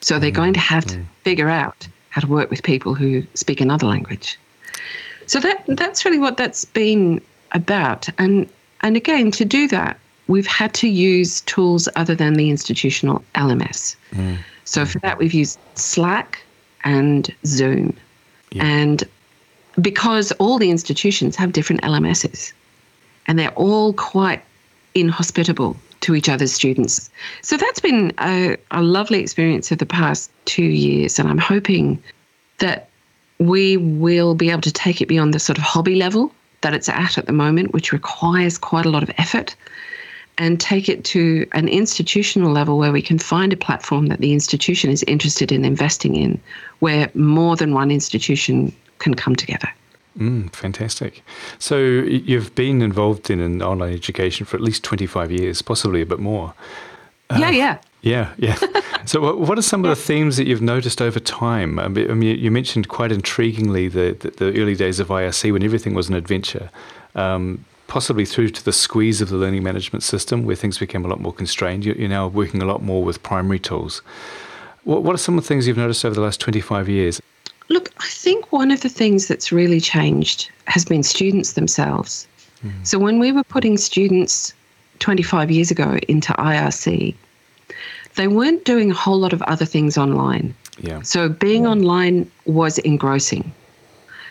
So 0.00 0.18
they're 0.18 0.30
mm, 0.30 0.42
going 0.42 0.54
to 0.54 0.60
have 0.60 0.86
to 0.86 0.96
mm. 0.96 1.04
figure 1.24 1.50
out 1.50 1.86
how 2.08 2.22
to 2.22 2.26
work 2.26 2.50
with 2.50 2.62
people 2.62 2.94
who 2.94 3.22
speak 3.34 3.60
another 3.60 3.86
language. 3.86 4.38
So 5.26 5.40
that 5.40 5.64
that's 5.68 6.04
really 6.04 6.18
what 6.18 6.36
that's 6.36 6.64
been 6.64 7.20
about. 7.52 8.08
And 8.18 8.48
and 8.80 8.96
again, 8.96 9.30
to 9.32 9.44
do 9.44 9.68
that, 9.68 9.98
we've 10.28 10.46
had 10.46 10.72
to 10.74 10.88
use 10.88 11.40
tools 11.42 11.88
other 11.96 12.14
than 12.14 12.34
the 12.34 12.50
institutional 12.50 13.22
LMS. 13.34 13.96
Mm. 14.12 14.38
So 14.64 14.84
for 14.84 14.98
that, 15.00 15.18
we've 15.18 15.34
used 15.34 15.58
Slack 15.74 16.42
and 16.84 17.34
Zoom. 17.44 17.96
And 18.58 19.04
because 19.80 20.32
all 20.32 20.58
the 20.58 20.70
institutions 20.70 21.36
have 21.36 21.52
different 21.52 21.82
LMSs 21.82 22.52
and 23.26 23.38
they're 23.38 23.54
all 23.54 23.92
quite 23.92 24.42
inhospitable 24.94 25.76
to 26.00 26.14
each 26.14 26.28
other's 26.28 26.52
students. 26.52 27.10
So 27.42 27.56
that's 27.56 27.80
been 27.80 28.12
a, 28.20 28.56
a 28.70 28.82
lovely 28.82 29.20
experience 29.20 29.72
of 29.72 29.78
the 29.78 29.86
past 29.86 30.30
two 30.44 30.64
years. 30.64 31.18
And 31.18 31.28
I'm 31.28 31.38
hoping 31.38 32.02
that 32.58 32.88
we 33.38 33.76
will 33.76 34.34
be 34.34 34.50
able 34.50 34.62
to 34.62 34.72
take 34.72 35.00
it 35.00 35.06
beyond 35.06 35.34
the 35.34 35.38
sort 35.38 35.58
of 35.58 35.64
hobby 35.64 35.96
level 35.96 36.32
that 36.62 36.74
it's 36.74 36.88
at 36.88 37.18
at 37.18 37.26
the 37.26 37.32
moment, 37.32 37.72
which 37.72 37.92
requires 37.92 38.56
quite 38.58 38.86
a 38.86 38.90
lot 38.90 39.02
of 39.02 39.10
effort, 39.18 39.54
and 40.38 40.58
take 40.60 40.88
it 40.88 41.04
to 41.04 41.46
an 41.52 41.68
institutional 41.68 42.50
level 42.50 42.78
where 42.78 42.92
we 42.92 43.02
can 43.02 43.18
find 43.18 43.52
a 43.52 43.56
platform 43.56 44.06
that 44.06 44.20
the 44.20 44.32
institution 44.32 44.90
is 44.90 45.02
interested 45.04 45.52
in 45.52 45.64
investing 45.64 46.14
in, 46.14 46.40
where 46.80 47.10
more 47.14 47.56
than 47.56 47.74
one 47.74 47.90
institution 47.90 48.74
can 48.98 49.14
come 49.14 49.36
together. 49.36 49.68
Mm, 50.18 50.50
fantastic. 50.54 51.22
So 51.58 51.78
you've 51.78 52.54
been 52.54 52.80
involved 52.82 53.28
in 53.30 53.40
an 53.40 53.62
online 53.62 53.92
education 53.92 54.46
for 54.46 54.56
at 54.56 54.62
least 54.62 54.82
25 54.84 55.30
years, 55.30 55.60
possibly 55.62 56.00
a 56.00 56.06
bit 56.06 56.18
more. 56.18 56.54
yeah, 57.30 57.50
yeah. 57.50 57.78
Yeah, 58.02 58.32
yeah. 58.38 58.56
so, 59.04 59.20
what, 59.20 59.40
what 59.40 59.58
are 59.58 59.62
some 59.62 59.84
of 59.84 59.88
the 59.88 59.96
themes 60.00 60.36
that 60.36 60.46
you've 60.46 60.62
noticed 60.62 61.02
over 61.02 61.18
time? 61.18 61.78
I 61.80 61.88
mean, 61.88 62.38
you 62.38 62.50
mentioned 62.52 62.88
quite 62.88 63.10
intriguingly 63.10 63.90
the, 63.92 64.12
the, 64.20 64.30
the 64.52 64.60
early 64.62 64.76
days 64.76 65.00
of 65.00 65.08
IRC 65.08 65.52
when 65.52 65.64
everything 65.64 65.92
was 65.92 66.08
an 66.08 66.14
adventure, 66.14 66.70
um, 67.16 67.64
possibly 67.88 68.24
through 68.24 68.50
to 68.50 68.64
the 68.64 68.72
squeeze 68.72 69.20
of 69.20 69.28
the 69.28 69.36
learning 69.36 69.64
management 69.64 70.04
system 70.04 70.44
where 70.44 70.54
things 70.54 70.78
became 70.78 71.04
a 71.04 71.08
lot 71.08 71.20
more 71.20 71.32
constrained. 71.32 71.84
You- 71.84 71.94
You're 71.98 72.08
now 72.08 72.28
working 72.28 72.62
a 72.62 72.66
lot 72.66 72.80
more 72.82 73.02
with 73.02 73.22
primary 73.24 73.58
tools. 73.58 74.02
What, 74.84 75.02
what 75.02 75.14
are 75.14 75.18
some 75.18 75.36
of 75.36 75.42
the 75.42 75.48
things 75.48 75.66
you've 75.66 75.76
noticed 75.76 76.04
over 76.04 76.14
the 76.14 76.20
last 76.20 76.38
25 76.40 76.88
years? 76.88 77.20
Look, 77.68 77.90
I 77.98 78.06
think 78.08 78.52
one 78.52 78.70
of 78.70 78.80
the 78.80 78.88
things 78.88 79.26
that's 79.26 79.50
really 79.50 79.80
changed 79.80 80.50
has 80.66 80.84
been 80.84 81.02
students 81.02 81.52
themselves. 81.52 82.26
Hmm. 82.62 82.70
So 82.84 82.98
when 82.98 83.18
we 83.18 83.32
were 83.32 83.44
putting 83.44 83.76
students 83.76 84.54
25 85.00 85.50
years 85.50 85.70
ago 85.70 85.98
into 86.08 86.32
IRC, 86.34 87.14
they 88.14 88.28
weren't 88.28 88.64
doing 88.64 88.90
a 88.90 88.94
whole 88.94 89.18
lot 89.18 89.32
of 89.32 89.42
other 89.42 89.64
things 89.64 89.98
online. 89.98 90.54
Yeah. 90.78 91.02
So 91.02 91.28
being 91.28 91.66
online 91.66 92.30
was 92.44 92.78
engrossing. 92.78 93.52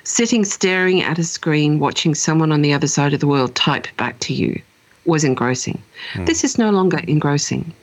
Sitting 0.03 0.45
staring 0.45 1.01
at 1.01 1.17
a 1.17 1.23
screen, 1.23 1.79
watching 1.79 2.15
someone 2.15 2.51
on 2.51 2.61
the 2.61 2.73
other 2.73 2.87
side 2.87 3.13
of 3.13 3.19
the 3.19 3.27
world 3.27 3.55
type 3.55 3.87
back 3.97 4.19
to 4.19 4.33
you 4.33 4.61
was 5.05 5.23
engrossing. 5.23 5.81
Hmm. 6.13 6.25
This 6.25 6.43
is 6.43 6.57
no 6.57 6.69
longer 6.69 6.99
engrossing. 7.07 7.73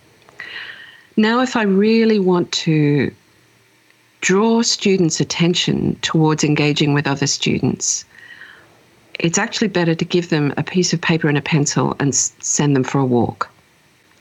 Now, 1.16 1.40
if 1.40 1.56
I 1.56 1.62
really 1.62 2.18
want 2.18 2.50
to 2.52 3.12
draw 4.22 4.62
students' 4.62 5.20
attention 5.20 5.96
towards 6.00 6.42
engaging 6.42 6.94
with 6.94 7.06
other 7.06 7.26
students, 7.26 8.04
it's 9.18 9.36
actually 9.36 9.68
better 9.68 9.94
to 9.94 10.04
give 10.04 10.30
them 10.30 10.54
a 10.56 10.62
piece 10.62 10.92
of 10.94 11.00
paper 11.00 11.28
and 11.28 11.36
a 11.36 11.42
pencil 11.42 11.94
and 12.00 12.08
s- 12.08 12.32
send 12.38 12.74
them 12.74 12.84
for 12.84 12.98
a 12.98 13.04
walk. 13.04 13.50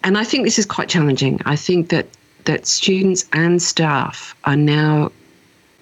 And 0.03 0.17
I 0.17 0.23
think 0.23 0.43
this 0.43 0.59
is 0.59 0.65
quite 0.65 0.89
challenging. 0.89 1.39
I 1.45 1.55
think 1.55 1.89
that 1.89 2.07
that 2.45 2.65
students 2.65 3.23
and 3.33 3.61
staff 3.61 4.35
are 4.45 4.55
now 4.55 5.11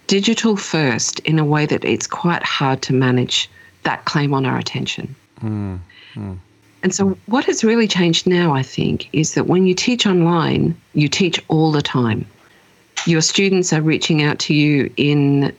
digital 0.08 0.58
first 0.58 1.20
in 1.20 1.40
a 1.40 1.46
way 1.46 1.66
that 1.66 1.86
it's 1.86 2.06
quite 2.06 2.44
hard 2.44 2.82
to 2.82 2.94
manage 2.94 3.50
that 3.84 4.04
claim 4.04 4.34
on 4.34 4.46
our 4.46 4.58
attention. 4.58 5.16
Mm, 5.42 5.80
mm. 6.16 6.38
And 6.84 6.94
so, 6.94 7.18
what 7.28 7.46
has 7.46 7.64
really 7.64 7.88
changed 7.88 8.28
now, 8.28 8.54
I 8.54 8.64
think, 8.64 9.08
is 9.14 9.36
that 9.36 9.48
when 9.48 9.66
you 9.66 9.74
teach 9.74 10.06
online, 10.06 10.76
you 10.94 11.08
teach 11.08 11.42
all 11.48 11.72
the 11.72 11.82
time. 11.82 12.26
Your 13.06 13.22
students 13.22 13.74
are 13.74 13.82
reaching 13.82 14.24
out 14.24 14.40
to 14.40 14.54
you 14.54 14.92
in, 14.98 15.56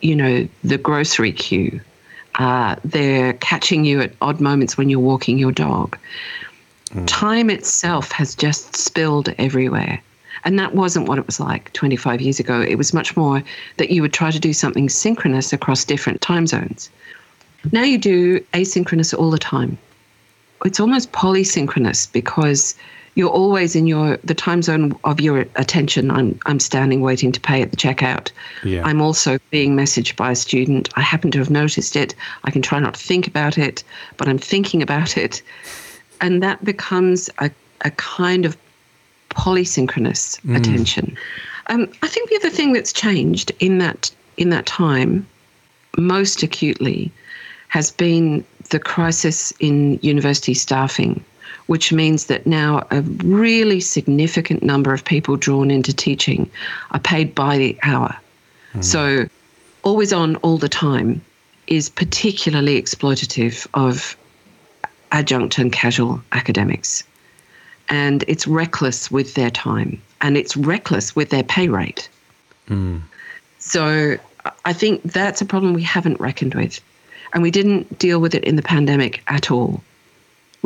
you 0.00 0.16
know, 0.16 0.48
the 0.64 0.78
grocery 0.78 1.32
queue. 1.32 1.80
Uh, 2.36 2.76
they're 2.84 3.32
catching 3.34 3.84
you 3.84 4.00
at 4.00 4.12
odd 4.20 4.40
moments 4.40 4.76
when 4.76 4.90
you're 4.90 5.00
walking 5.00 5.38
your 5.38 5.52
dog. 5.52 5.98
Mm. 6.90 7.04
Time 7.06 7.50
itself 7.50 8.12
has 8.12 8.34
just 8.34 8.76
spilled 8.76 9.34
everywhere. 9.38 10.00
And 10.44 10.58
that 10.58 10.74
wasn't 10.74 11.08
what 11.08 11.18
it 11.18 11.26
was 11.26 11.40
like 11.40 11.72
25 11.72 12.20
years 12.20 12.38
ago. 12.38 12.60
It 12.60 12.76
was 12.76 12.94
much 12.94 13.16
more 13.16 13.42
that 13.78 13.90
you 13.90 14.02
would 14.02 14.12
try 14.12 14.30
to 14.30 14.38
do 14.38 14.52
something 14.52 14.88
synchronous 14.88 15.52
across 15.52 15.84
different 15.84 16.20
time 16.20 16.46
zones. 16.46 16.90
Now 17.72 17.82
you 17.82 17.98
do 17.98 18.40
asynchronous 18.52 19.16
all 19.16 19.30
the 19.30 19.38
time. 19.38 19.76
It's 20.64 20.78
almost 20.78 21.12
polysynchronous 21.12 22.10
because 22.12 22.76
you're 23.16 23.30
always 23.30 23.74
in 23.74 23.86
your 23.86 24.18
the 24.18 24.34
time 24.34 24.62
zone 24.62 24.96
of 25.02 25.20
your 25.20 25.40
attention. 25.56 26.10
I'm 26.10 26.38
I'm 26.46 26.60
standing 26.60 27.00
waiting 27.00 27.32
to 27.32 27.40
pay 27.40 27.62
at 27.62 27.70
the 27.70 27.76
checkout. 27.76 28.30
Yeah. 28.62 28.84
I'm 28.84 29.00
also 29.00 29.38
being 29.50 29.74
messaged 29.74 30.14
by 30.16 30.30
a 30.30 30.36
student. 30.36 30.88
I 30.94 31.00
happen 31.00 31.30
to 31.32 31.38
have 31.38 31.50
noticed 31.50 31.96
it. 31.96 32.14
I 32.44 32.50
can 32.50 32.62
try 32.62 32.78
not 32.78 32.94
to 32.94 33.00
think 33.00 33.26
about 33.26 33.58
it, 33.58 33.82
but 34.18 34.28
I'm 34.28 34.38
thinking 34.38 34.82
about 34.82 35.16
it. 35.16 35.42
And 36.20 36.42
that 36.42 36.64
becomes 36.64 37.28
a, 37.38 37.50
a 37.80 37.90
kind 37.92 38.44
of 38.44 38.56
polysynchronous 39.30 40.40
mm. 40.42 40.56
attention. 40.56 41.16
Um, 41.68 41.88
I 42.02 42.08
think 42.08 42.30
the 42.30 42.36
other 42.36 42.50
thing 42.50 42.74
that's 42.74 42.92
changed 42.92 43.50
in 43.58 43.78
that 43.78 44.10
in 44.36 44.50
that 44.50 44.66
time, 44.66 45.26
most 45.96 46.42
acutely, 46.42 47.10
has 47.68 47.90
been 47.90 48.44
the 48.68 48.78
crisis 48.78 49.54
in 49.58 49.98
university 50.02 50.52
staffing, 50.52 51.24
which 51.66 51.92
means 51.92 52.26
that 52.26 52.46
now 52.46 52.86
a 52.90 53.00
really 53.02 53.80
significant 53.80 54.62
number 54.62 54.92
of 54.92 55.04
people 55.04 55.36
drawn 55.36 55.70
into 55.70 55.92
teaching 55.92 56.48
are 56.92 57.00
paid 57.00 57.34
by 57.34 57.58
the 57.58 57.78
hour. 57.82 58.16
Mm. 58.74 58.84
So, 58.84 59.28
always 59.82 60.12
on 60.12 60.36
all 60.36 60.58
the 60.58 60.68
time 60.68 61.20
is 61.66 61.88
particularly 61.88 62.80
exploitative 62.80 63.66
of 63.74 64.16
adjunct 65.12 65.58
and 65.58 65.72
casual 65.72 66.20
academics 66.32 67.04
and 67.88 68.24
it's 68.26 68.46
reckless 68.46 69.10
with 69.10 69.34
their 69.34 69.50
time 69.50 70.00
and 70.20 70.36
it's 70.36 70.56
reckless 70.56 71.14
with 71.14 71.30
their 71.30 71.42
pay 71.42 71.68
rate. 71.68 72.08
Mm. 72.68 73.02
So 73.58 74.16
I 74.64 74.72
think 74.72 75.02
that's 75.02 75.40
a 75.40 75.44
problem 75.44 75.74
we 75.74 75.82
haven't 75.82 76.20
reckoned 76.20 76.54
with. 76.54 76.80
And 77.32 77.42
we 77.42 77.50
didn't 77.50 77.98
deal 77.98 78.20
with 78.20 78.34
it 78.34 78.44
in 78.44 78.56
the 78.56 78.62
pandemic 78.62 79.22
at 79.28 79.50
all. 79.50 79.82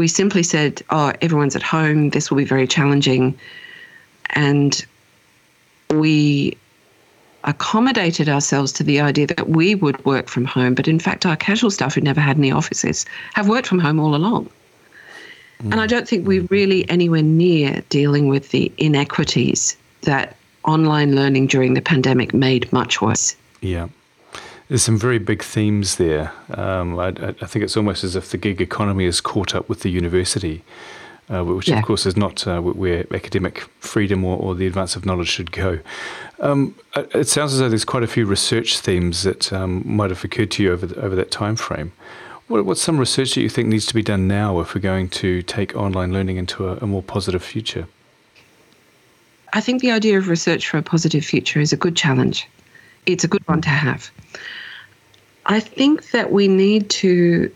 We 0.01 0.09
simply 0.09 0.43
said, 0.43 0.83
oh, 0.89 1.13
everyone's 1.21 1.55
at 1.55 1.63
home, 1.63 2.09
this 2.09 2.31
will 2.31 2.39
be 2.39 2.47
very 2.47 2.67
challenging. 2.67 3.39
And 4.31 4.83
we 5.91 6.57
accommodated 7.45 8.27
ourselves 8.27 8.73
to 8.73 8.83
the 8.83 8.99
idea 8.99 9.27
that 9.27 9.51
we 9.51 9.75
would 9.75 10.03
work 10.07 10.29
from 10.29 10.47
home. 10.47 10.73
But 10.73 10.89
in 10.89 10.99
fact, 10.99 11.27
our 11.27 11.37
casual 11.37 11.71
staff 11.71 11.97
who 11.97 12.01
never 12.01 12.19
had 12.19 12.39
any 12.39 12.51
offices 12.51 13.05
have 13.35 13.47
worked 13.47 13.67
from 13.67 13.79
home 13.79 14.01
all 14.01 14.15
along. 14.15 14.49
Mm. 15.63 15.73
And 15.73 15.81
I 15.83 15.87
don't 15.87 16.09
think 16.09 16.27
we're 16.27 16.45
really 16.45 16.89
anywhere 16.89 17.23
near 17.23 17.83
dealing 17.91 18.29
with 18.29 18.53
the 18.53 18.73
inequities 18.79 19.77
that 20.01 20.35
online 20.65 21.15
learning 21.15 21.49
during 21.49 21.75
the 21.75 21.83
pandemic 21.83 22.33
made 22.33 22.73
much 22.73 23.03
worse. 23.03 23.37
Yeah. 23.61 23.89
There's 24.71 24.85
some 24.85 24.99
very 24.99 25.19
big 25.19 25.43
themes 25.43 25.97
there. 25.97 26.33
Um, 26.55 26.97
I, 26.97 27.09
I, 27.09 27.33
think 27.33 27.65
it's 27.65 27.77
almost 27.77 28.05
as 28.05 28.15
if 28.15 28.31
the 28.31 28.37
gig 28.37 28.61
economy 28.61 29.05
has 29.07 29.21
caught 29.21 29.53
up 29.53 29.69
with 29.69 29.81
the 29.81 29.91
university, 29.91 30.63
uh, 31.29 31.45
which 31.45 31.67
yeah. 31.67 31.81
of 31.81 31.85
course 31.85 32.07
is 32.07 32.17
not 32.17 32.47
uh, 32.47 32.61
where 32.61 33.05
academic 33.13 33.63
freedom 33.81 34.25
or, 34.25 34.39
or, 34.39 34.55
the 34.55 34.69
advance 34.69 34.95
of 34.95 35.05
knowledge 35.05 35.27
should 35.27 35.51
go. 35.51 35.81
Um, 36.39 36.77
it 36.95 37.27
sounds 37.27 37.53
as 37.53 37.59
though 37.59 37.69
there's 37.69 37.85
quite 37.85 38.05
a 38.05 38.07
few 38.07 38.27
research 38.27 38.79
themes 38.79 39.25
that 39.25 39.53
um, 39.53 39.83
might 39.85 40.11
have 40.11 40.23
occurred 40.23 40.53
to 40.53 40.63
you 40.63 40.73
over 40.73 40.87
the, 40.87 41.01
over 41.01 41.17
that 41.17 41.33
time 41.33 41.57
frame. 41.57 41.93
What, 42.47 42.65
what's 42.65 42.81
some 42.81 42.97
research 42.97 43.35
that 43.35 43.41
you 43.41 43.49
think 43.49 43.67
needs 43.67 43.87
to 43.87 43.95
be 43.95 44.03
done 44.03 44.29
now 44.29 44.61
if 44.61 44.77
we're 44.77 44.83
going 44.83 45.09
to 45.09 45.43
take 45.43 45.75
online 45.75 46.13
learning 46.13 46.37
into 46.37 46.69
a, 46.69 46.77
a 46.77 46.87
more 46.87 47.03
positive 47.03 47.43
future? 47.43 47.89
I 49.53 49.61
think 49.61 49.83
the 49.83 49.91
idea 49.91 50.17
of 50.17 50.29
research 50.29 50.69
for 50.69 50.79
a 50.79 50.83
positive 50.83 51.25
future 51.25 51.59
is 51.59 51.73
a 51.73 51.77
good 51.77 51.97
challenge. 51.97 52.47
It's 53.07 53.25
a 53.25 53.29
good 53.29 53.43
one 53.49 53.63
to 53.63 53.69
have. 53.69 54.13
I 55.51 55.61
think 55.61 56.13
that 56.13 56.33
we 56.33 56.49
need 56.49 56.89
to 56.91 57.53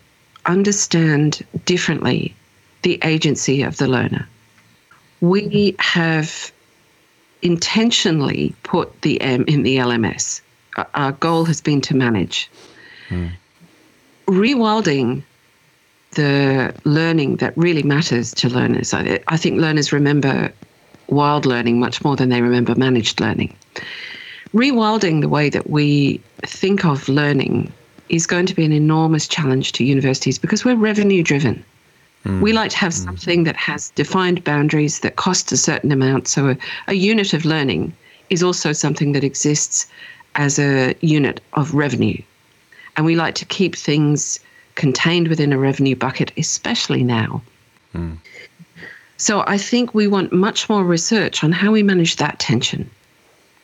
understand 0.46 1.44
differently 1.64 2.34
the 2.82 2.98
agency 3.02 3.62
of 3.62 3.78
the 3.78 3.88
learner. 3.88 4.28
We 5.20 5.74
have 5.78 6.52
intentionally 7.40 8.54
put 8.62 9.00
the 9.02 9.20
M 9.20 9.44
in 9.46 9.62
the 9.62 9.76
LMS. 9.78 10.42
Our 10.94 11.12
goal 11.12 11.44
has 11.46 11.60
been 11.60 11.80
to 11.82 11.94
manage. 11.94 12.50
Mm 13.08 13.30
rewilding 14.26 15.22
the 16.12 16.74
learning 16.84 17.36
that 17.36 17.56
really 17.56 17.82
matters 17.82 18.32
to 18.34 18.48
learners. 18.48 18.94
I, 18.94 19.20
I, 19.28 19.36
think 19.36 19.60
learners 19.60 19.92
remember 19.92 20.52
wild 21.08 21.44
learning 21.44 21.80
much 21.80 22.04
more 22.04 22.16
than 22.16 22.28
they 22.28 22.40
remember 22.40 22.74
managed 22.74 23.20
learning. 23.20 23.56
Rewilding 24.52 25.20
the 25.20 25.28
way 25.28 25.48
that 25.48 25.68
we 25.68 26.20
think 26.42 26.84
of 26.84 27.08
learning 27.08 27.72
is 28.08 28.26
going 28.26 28.46
to 28.46 28.54
be 28.54 28.64
an 28.64 28.72
enormous 28.72 29.26
challenge 29.26 29.72
to 29.72 29.84
universities 29.84 30.38
because 30.38 30.64
we're 30.64 30.76
revenue 30.76 31.22
driven. 31.22 31.64
Mm. 32.24 32.40
We 32.40 32.52
like 32.52 32.70
to 32.70 32.76
have 32.78 32.92
mm. 32.92 33.04
something 33.04 33.44
that 33.44 33.56
has 33.56 33.90
defined 33.90 34.44
boundaries 34.44 35.00
that 35.00 35.16
costs 35.16 35.52
a 35.52 35.56
certain 35.56 35.92
amount. 35.92 36.28
So 36.28 36.50
a, 36.50 36.56
a 36.88 36.94
unit 36.94 37.32
of 37.32 37.44
learning 37.44 37.92
is 38.30 38.42
also 38.42 38.72
something 38.72 39.12
that 39.12 39.24
exists 39.24 39.86
as 40.34 40.58
a 40.58 40.94
unit 41.00 41.40
of 41.52 41.74
revenue. 41.74 42.20
And 42.96 43.06
we 43.06 43.16
like 43.16 43.34
to 43.36 43.44
keep 43.44 43.76
things 43.76 44.40
contained 44.74 45.28
within 45.28 45.52
a 45.52 45.58
revenue 45.58 45.96
bucket, 45.96 46.32
especially 46.36 47.04
now. 47.04 47.42
Mm. 47.94 48.18
So 49.16 49.44
I 49.46 49.58
think 49.58 49.94
we 49.94 50.06
want 50.06 50.32
much 50.32 50.68
more 50.68 50.84
research 50.84 51.44
on 51.44 51.52
how 51.52 51.70
we 51.70 51.82
manage 51.82 52.16
that 52.16 52.38
tension. 52.38 52.90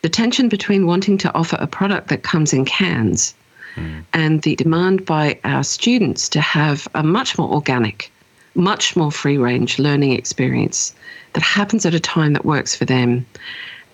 The 0.01 0.09
tension 0.09 0.49
between 0.49 0.87
wanting 0.87 1.17
to 1.19 1.33
offer 1.35 1.57
a 1.59 1.67
product 1.67 2.07
that 2.07 2.23
comes 2.23 2.53
in 2.53 2.65
cans 2.65 3.35
mm. 3.75 4.03
and 4.13 4.41
the 4.41 4.55
demand 4.55 5.05
by 5.05 5.39
our 5.43 5.63
students 5.63 6.29
to 6.29 6.41
have 6.41 6.87
a 6.93 7.03
much 7.03 7.37
more 7.37 7.51
organic, 7.51 8.11
much 8.55 8.95
more 8.95 9.11
free 9.11 9.37
range 9.37 9.79
learning 9.79 10.13
experience 10.13 10.93
that 11.33 11.43
happens 11.43 11.85
at 11.85 11.93
a 11.93 11.99
time 11.99 12.33
that 12.33 12.45
works 12.45 12.75
for 12.75 12.85
them 12.85 13.25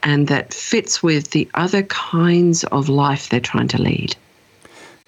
and 0.03 0.27
that 0.27 0.53
fits 0.53 1.01
with 1.01 1.31
the 1.31 1.49
other 1.55 1.83
kinds 1.83 2.63
of 2.65 2.89
life 2.89 3.29
they're 3.29 3.39
trying 3.39 3.67
to 3.67 3.81
lead. 3.81 4.15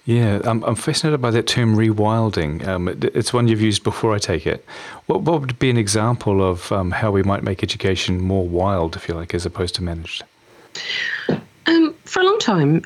Yeah, 0.06 0.40
I'm, 0.44 0.64
I'm 0.64 0.74
fascinated 0.74 1.20
by 1.20 1.30
that 1.30 1.46
term 1.46 1.76
rewilding. 1.76 2.66
Um, 2.66 2.88
it, 2.88 3.04
it's 3.04 3.32
one 3.32 3.48
you've 3.48 3.60
used 3.60 3.84
before, 3.84 4.14
I 4.14 4.18
take 4.18 4.46
it. 4.46 4.64
What, 5.06 5.22
what 5.22 5.40
would 5.40 5.58
be 5.58 5.70
an 5.70 5.76
example 5.76 6.42
of 6.42 6.72
um, 6.72 6.90
how 6.90 7.10
we 7.10 7.22
might 7.22 7.42
make 7.42 7.62
education 7.62 8.20
more 8.20 8.48
wild, 8.48 8.96
if 8.96 9.08
you 9.08 9.14
like, 9.14 9.34
as 9.34 9.46
opposed 9.46 9.74
to 9.76 9.82
managed? 9.82 10.24
Um, 11.66 11.94
for 12.04 12.20
a 12.22 12.24
long 12.24 12.38
time, 12.38 12.82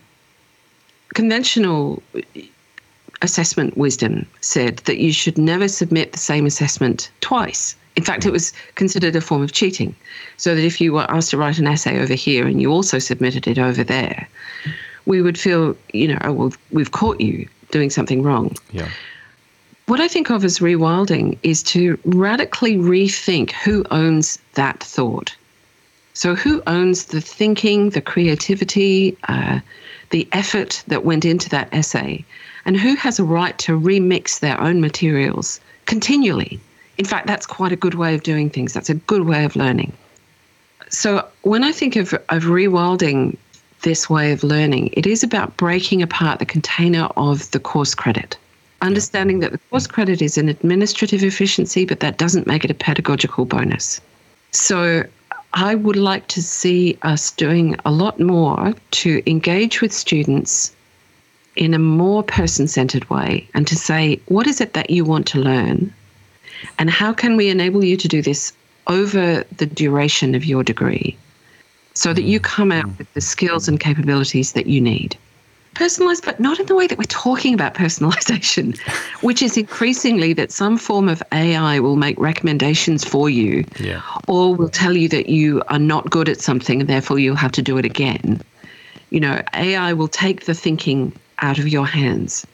conventional 1.14 2.02
assessment 3.22 3.76
wisdom 3.76 4.26
said 4.40 4.78
that 4.78 4.98
you 4.98 5.12
should 5.12 5.38
never 5.38 5.66
submit 5.66 6.12
the 6.12 6.18
same 6.18 6.46
assessment 6.46 7.10
twice. 7.20 7.74
In 7.96 8.02
fact, 8.02 8.26
it 8.26 8.32
was 8.32 8.52
considered 8.74 9.16
a 9.16 9.20
form 9.20 9.42
of 9.42 9.52
cheating. 9.52 9.94
So 10.36 10.54
that 10.54 10.64
if 10.64 10.80
you 10.80 10.92
were 10.92 11.10
asked 11.10 11.30
to 11.30 11.38
write 11.38 11.58
an 11.58 11.66
essay 11.66 12.00
over 12.00 12.14
here 12.14 12.46
and 12.46 12.60
you 12.60 12.70
also 12.70 12.98
submitted 12.98 13.46
it 13.46 13.58
over 13.58 13.84
there, 13.84 14.28
we 15.06 15.22
would 15.22 15.38
feel, 15.38 15.76
you 15.92 16.08
know, 16.08 16.18
oh, 16.22 16.32
well, 16.32 16.52
we've 16.72 16.90
caught 16.90 17.20
you 17.20 17.48
doing 17.70 17.90
something 17.90 18.22
wrong. 18.22 18.56
Yeah. 18.72 18.88
What 19.86 20.00
I 20.00 20.08
think 20.08 20.30
of 20.30 20.44
as 20.44 20.58
rewilding 20.60 21.38
is 21.42 21.62
to 21.64 21.98
radically 22.04 22.76
rethink 22.76 23.52
who 23.52 23.84
owns 23.90 24.38
that 24.54 24.82
thought. 24.82 25.34
So, 26.14 26.34
who 26.34 26.62
owns 26.66 27.06
the 27.06 27.20
thinking, 27.20 27.90
the 27.90 28.00
creativity, 28.00 29.16
uh, 29.28 29.60
the 30.14 30.28
effort 30.30 30.84
that 30.86 31.04
went 31.04 31.24
into 31.24 31.48
that 31.48 31.68
essay, 31.72 32.24
and 32.64 32.76
who 32.76 32.94
has 32.94 33.18
a 33.18 33.24
right 33.24 33.58
to 33.58 33.72
remix 33.78 34.38
their 34.38 34.60
own 34.60 34.80
materials 34.80 35.60
continually? 35.86 36.60
In 36.98 37.04
fact, 37.04 37.26
that's 37.26 37.46
quite 37.46 37.72
a 37.72 37.76
good 37.84 37.94
way 37.94 38.14
of 38.14 38.22
doing 38.22 38.48
things. 38.48 38.72
That's 38.72 38.88
a 38.88 38.94
good 38.94 39.24
way 39.26 39.44
of 39.44 39.56
learning. 39.56 39.92
So, 40.88 41.26
when 41.42 41.64
I 41.64 41.72
think 41.72 41.96
of, 41.96 42.14
of 42.14 42.44
rewilding 42.44 43.36
this 43.84 44.08
way 44.08 44.32
of 44.32 44.42
learning. 44.42 44.88
It 44.94 45.06
is 45.06 45.22
about 45.22 45.56
breaking 45.58 46.00
apart 46.00 46.38
the 46.38 46.46
container 46.46 47.04
of 47.16 47.50
the 47.50 47.60
course 47.60 47.94
credit. 47.94 48.36
Understanding 48.80 49.40
that 49.40 49.52
the 49.52 49.58
course 49.70 49.86
credit 49.86 50.22
is 50.22 50.38
an 50.38 50.48
administrative 50.48 51.22
efficiency, 51.22 51.84
but 51.84 52.00
that 52.00 52.16
doesn't 52.16 52.46
make 52.46 52.64
it 52.64 52.70
a 52.70 52.74
pedagogical 52.86 53.44
bonus. 53.44 54.00
So 54.52 55.04
I 55.54 55.76
would 55.76 55.96
like 55.96 56.26
to 56.28 56.42
see 56.42 56.98
us 57.02 57.30
doing 57.30 57.76
a 57.84 57.92
lot 57.92 58.18
more 58.18 58.74
to 58.90 59.22
engage 59.30 59.80
with 59.80 59.92
students 59.92 60.74
in 61.54 61.74
a 61.74 61.78
more 61.78 62.24
person 62.24 62.66
centered 62.66 63.08
way 63.08 63.48
and 63.54 63.64
to 63.68 63.76
say, 63.76 64.20
what 64.26 64.48
is 64.48 64.60
it 64.60 64.72
that 64.72 64.90
you 64.90 65.04
want 65.04 65.28
to 65.28 65.38
learn? 65.38 65.94
And 66.78 66.90
how 66.90 67.12
can 67.12 67.36
we 67.36 67.48
enable 67.48 67.84
you 67.84 67.96
to 67.96 68.08
do 68.08 68.20
this 68.20 68.52
over 68.88 69.44
the 69.56 69.66
duration 69.66 70.34
of 70.34 70.44
your 70.44 70.64
degree 70.64 71.16
so 71.94 72.12
that 72.12 72.22
you 72.22 72.40
mm. 72.40 72.44
come 72.44 72.72
out 72.72 72.98
with 72.98 73.12
the 73.14 73.20
skills 73.20 73.68
and 73.68 73.78
capabilities 73.78 74.52
that 74.52 74.66
you 74.66 74.80
need? 74.80 75.16
Personalized, 75.74 76.24
but 76.24 76.38
not 76.38 76.60
in 76.60 76.66
the 76.66 76.74
way 76.74 76.86
that 76.86 76.98
we're 76.98 77.04
talking 77.04 77.52
about 77.54 77.74
personalization, 77.74 78.78
which 79.22 79.42
is 79.42 79.56
increasingly 79.56 80.32
that 80.34 80.52
some 80.52 80.78
form 80.78 81.08
of 81.08 81.22
AI 81.32 81.80
will 81.80 81.96
make 81.96 82.18
recommendations 82.18 83.04
for 83.04 83.28
you 83.28 83.64
Yeah. 83.80 84.00
or 84.28 84.54
will 84.54 84.68
tell 84.68 84.96
you 84.96 85.08
that 85.08 85.28
you 85.28 85.62
are 85.68 85.78
not 85.78 86.10
good 86.10 86.28
at 86.28 86.40
something 86.40 86.80
and 86.80 86.88
therefore 86.88 87.18
you'll 87.18 87.36
have 87.36 87.52
to 87.52 87.62
do 87.62 87.76
it 87.78 87.84
again. 87.84 88.40
You 89.10 89.20
know, 89.20 89.42
AI 89.54 89.92
will 89.92 90.08
take 90.08 90.46
the 90.46 90.54
thinking 90.54 91.12
out 91.40 91.58
of 91.58 91.68
your 91.68 91.86
hands. 91.86 92.46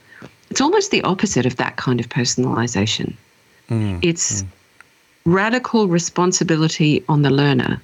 It's 0.50 0.60
almost 0.60 0.90
the 0.90 1.02
opposite 1.02 1.46
of 1.46 1.56
that 1.56 1.76
kind 1.76 2.00
of 2.00 2.08
personalization. 2.08 3.14
Mm, 3.68 4.00
it's 4.02 4.42
mm. 4.42 4.48
radical 5.24 5.86
responsibility 5.88 7.04
on 7.08 7.22
the 7.22 7.30
learner 7.30 7.80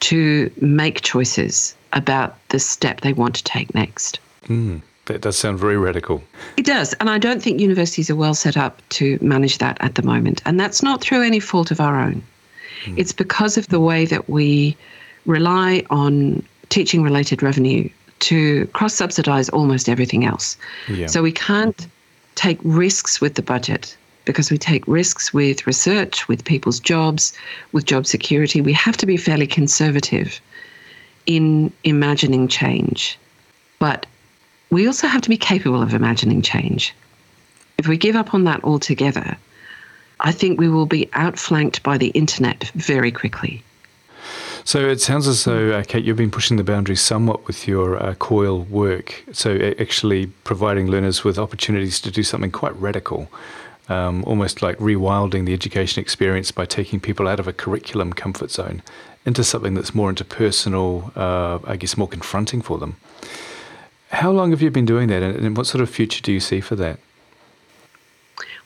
to 0.00 0.50
make 0.60 1.02
choices 1.02 1.74
about 1.92 2.36
the 2.48 2.58
step 2.58 3.00
they 3.00 3.12
want 3.12 3.34
to 3.36 3.44
take 3.44 3.74
next. 3.74 4.18
Hmm, 4.46 4.78
that 5.06 5.20
does 5.20 5.36
sound 5.38 5.58
very 5.58 5.76
radical. 5.76 6.22
It 6.56 6.64
does. 6.64 6.92
And 6.94 7.10
I 7.10 7.18
don't 7.18 7.42
think 7.42 7.60
universities 7.60 8.10
are 8.10 8.16
well 8.16 8.34
set 8.34 8.56
up 8.56 8.80
to 8.90 9.18
manage 9.20 9.58
that 9.58 9.76
at 9.80 9.94
the 9.94 10.02
moment. 10.02 10.42
And 10.44 10.58
that's 10.58 10.82
not 10.82 11.00
through 11.00 11.22
any 11.22 11.40
fault 11.40 11.70
of 11.70 11.80
our 11.80 12.00
own. 12.00 12.22
Hmm. 12.84 12.94
It's 12.98 13.12
because 13.12 13.56
of 13.56 13.68
the 13.68 13.80
way 13.80 14.04
that 14.06 14.28
we 14.28 14.76
rely 15.26 15.84
on 15.90 16.44
teaching 16.68 17.02
related 17.02 17.42
revenue 17.42 17.88
to 18.18 18.66
cross 18.68 18.94
subsidize 18.94 19.48
almost 19.50 19.88
everything 19.88 20.24
else. 20.24 20.56
Yeah. 20.88 21.06
So 21.06 21.22
we 21.22 21.32
can't 21.32 21.86
take 22.34 22.58
risks 22.62 23.20
with 23.20 23.34
the 23.34 23.42
budget 23.42 23.96
because 24.24 24.50
we 24.50 24.58
take 24.58 24.86
risks 24.88 25.32
with 25.32 25.66
research, 25.66 26.26
with 26.28 26.44
people's 26.44 26.80
jobs, 26.80 27.32
with 27.72 27.84
job 27.84 28.06
security. 28.06 28.60
We 28.60 28.72
have 28.72 28.96
to 28.98 29.06
be 29.06 29.16
fairly 29.16 29.46
conservative 29.46 30.40
in 31.26 31.72
imagining 31.84 32.48
change. 32.48 33.18
But 33.78 34.06
we 34.70 34.86
also 34.86 35.06
have 35.06 35.22
to 35.22 35.28
be 35.28 35.36
capable 35.36 35.82
of 35.82 35.94
imagining 35.94 36.42
change. 36.42 36.94
If 37.78 37.88
we 37.88 37.96
give 37.96 38.16
up 38.16 38.34
on 38.34 38.44
that 38.44 38.64
altogether, 38.64 39.36
I 40.20 40.32
think 40.32 40.58
we 40.58 40.68
will 40.68 40.86
be 40.86 41.08
outflanked 41.12 41.82
by 41.82 41.98
the 41.98 42.08
internet 42.08 42.70
very 42.74 43.12
quickly. 43.12 43.62
So 44.64 44.80
it 44.88 45.00
sounds 45.00 45.28
as 45.28 45.44
though, 45.44 45.70
uh, 45.70 45.84
Kate, 45.84 46.04
you've 46.04 46.16
been 46.16 46.30
pushing 46.30 46.56
the 46.56 46.64
boundaries 46.64 47.00
somewhat 47.00 47.46
with 47.46 47.68
your 47.68 48.02
uh, 48.02 48.14
COIL 48.14 48.68
work. 48.68 49.24
So 49.30 49.72
actually 49.78 50.26
providing 50.42 50.88
learners 50.88 51.22
with 51.22 51.38
opportunities 51.38 52.00
to 52.00 52.10
do 52.10 52.24
something 52.24 52.50
quite 52.50 52.74
radical, 52.74 53.28
um, 53.88 54.24
almost 54.24 54.62
like 54.62 54.76
rewilding 54.78 55.46
the 55.46 55.52
education 55.52 56.00
experience 56.00 56.50
by 56.50 56.64
taking 56.64 56.98
people 56.98 57.28
out 57.28 57.38
of 57.38 57.46
a 57.46 57.52
curriculum 57.52 58.12
comfort 58.12 58.50
zone 58.50 58.82
into 59.24 59.44
something 59.44 59.74
that's 59.74 59.94
more 59.94 60.12
interpersonal, 60.12 61.16
uh, 61.16 61.60
I 61.64 61.76
guess 61.76 61.96
more 61.96 62.08
confronting 62.08 62.62
for 62.62 62.78
them. 62.78 62.96
How 64.16 64.30
long 64.32 64.50
have 64.50 64.62
you 64.62 64.70
been 64.70 64.86
doing 64.86 65.08
that, 65.08 65.22
and 65.22 65.54
what 65.58 65.66
sort 65.66 65.82
of 65.82 65.90
future 65.90 66.22
do 66.22 66.32
you 66.32 66.40
see 66.40 66.62
for 66.62 66.74
that? 66.76 66.98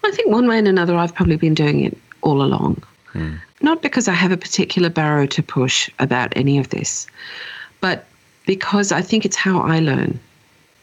I 0.05 0.11
think 0.13 0.31
one 0.31 0.47
way 0.47 0.57
and 0.59 0.69
another, 0.69 0.95
I've 0.95 1.13
probably 1.13 1.35
been 1.35 1.55
doing 1.55 1.83
it 1.83 1.99
all 2.23 2.41
along. 2.41 2.81
Hmm. 3.13 3.35
Not 3.61 3.83
because 3.83 4.07
I 4.07 4.13
have 4.13 4.31
a 4.31 4.37
particular 4.37 4.89
barrow 4.89 5.27
to 5.27 5.43
push 5.43 5.91
about 5.99 6.33
any 6.37 6.59
of 6.59 6.69
this, 6.71 7.09
but 7.81 8.07
because 8.47 8.93
I 8.93 9.03
think 9.03 9.25
it's 9.25 9.35
how 9.35 9.61
I 9.61 9.81
learn. 9.81 10.21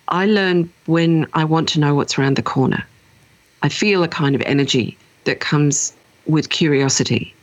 I 0.10 0.26
learn 0.26 0.70
when 0.86 1.28
I 1.34 1.46
want 1.46 1.70
to 1.70 1.80
know 1.80 1.96
what's 1.96 2.20
around 2.20 2.36
the 2.36 2.44
corner. 2.44 2.86
I 3.62 3.70
feel 3.70 4.04
a 4.04 4.10
kind 4.10 4.36
of 4.36 4.42
energy 4.42 4.98
that 5.24 5.40
comes 5.40 5.94
with 6.26 6.50
curiosity. 6.50 7.34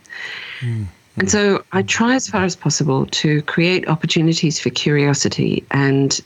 Hmm. 0.59 0.83
And 1.17 1.31
so 1.31 1.63
I 1.71 1.81
try 1.81 2.13
as 2.13 2.27
far 2.27 2.43
as 2.43 2.55
possible 2.55 3.07
to 3.07 3.41
create 3.43 3.87
opportunities 3.87 4.59
for 4.59 4.69
curiosity 4.69 5.65
and 5.71 6.21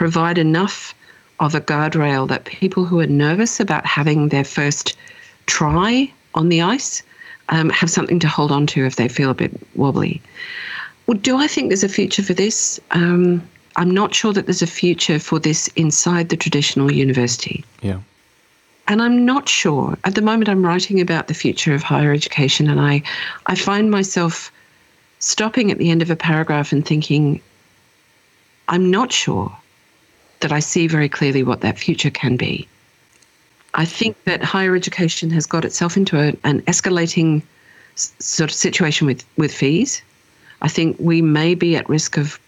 provide 0.00 0.38
enough 0.38 0.94
of 1.40 1.54
a 1.54 1.60
guardrail 1.60 2.26
that 2.26 2.46
people 2.46 2.86
who 2.86 3.00
are 3.00 3.06
nervous 3.06 3.60
about 3.60 3.84
having 3.84 4.30
their 4.30 4.44
first 4.44 4.96
try 5.44 6.10
on 6.32 6.48
the 6.48 6.62
ice 6.62 7.02
um, 7.50 7.68
have 7.68 7.90
something 7.90 8.18
to 8.18 8.26
hold 8.26 8.50
on 8.50 8.66
to 8.66 8.86
if 8.86 8.96
they 8.96 9.08
feel 9.08 9.28
a 9.28 9.34
bit 9.34 9.52
wobbly. 9.74 10.22
Well, 11.06 11.18
do 11.18 11.36
I 11.36 11.46
think 11.46 11.68
there's 11.68 11.84
a 11.84 11.88
future 12.00 12.22
for 12.22 12.32
this? 12.32 12.80
Um, 12.92 13.46
I'm 13.76 13.90
not 13.90 14.14
sure 14.14 14.32
that 14.32 14.46
there's 14.46 14.62
a 14.62 14.66
future 14.66 15.18
for 15.18 15.38
this 15.38 15.68
inside 15.76 16.30
the 16.30 16.36
traditional 16.44 16.90
university. 16.90 17.62
Yeah. 17.82 18.00
And 18.88 19.02
I'm 19.02 19.26
not 19.26 19.50
sure. 19.50 19.98
At 20.04 20.14
the 20.14 20.22
moment, 20.22 20.48
I'm 20.48 20.64
writing 20.64 20.98
about 20.98 21.28
the 21.28 21.34
future 21.34 21.74
of 21.74 21.82
higher 21.82 22.14
education, 22.14 22.70
and 22.70 22.80
I, 22.80 23.02
I 23.48 23.54
find 23.54 23.90
myself 23.90 24.50
stopping 25.18 25.70
at 25.70 25.76
the 25.76 25.90
end 25.90 26.00
of 26.00 26.10
a 26.10 26.16
paragraph 26.16 26.72
and 26.72 26.86
thinking, 26.86 27.42
I'm 28.70 28.90
not 28.90 29.12
sure 29.12 29.54
that 30.40 30.52
I 30.52 30.60
see 30.60 30.86
very 30.86 31.08
clearly 31.08 31.42
what 31.42 31.60
that 31.60 31.78
future 31.78 32.10
can 32.10 32.36
be. 32.36 32.66
I 33.74 33.84
think 33.84 34.22
that 34.24 34.42
higher 34.42 34.74
education 34.74 35.30
has 35.30 35.46
got 35.46 35.64
itself 35.64 35.96
into 35.96 36.18
a, 36.18 36.34
an 36.44 36.62
escalating 36.62 37.42
s- 37.94 38.12
sort 38.18 38.50
of 38.50 38.56
situation 38.56 39.06
with, 39.06 39.24
with 39.36 39.54
fees. 39.54 40.02
I 40.62 40.68
think 40.68 40.96
we 40.98 41.22
may 41.22 41.54
be 41.54 41.76
at 41.76 41.88
risk 41.88 42.16
of 42.16 42.38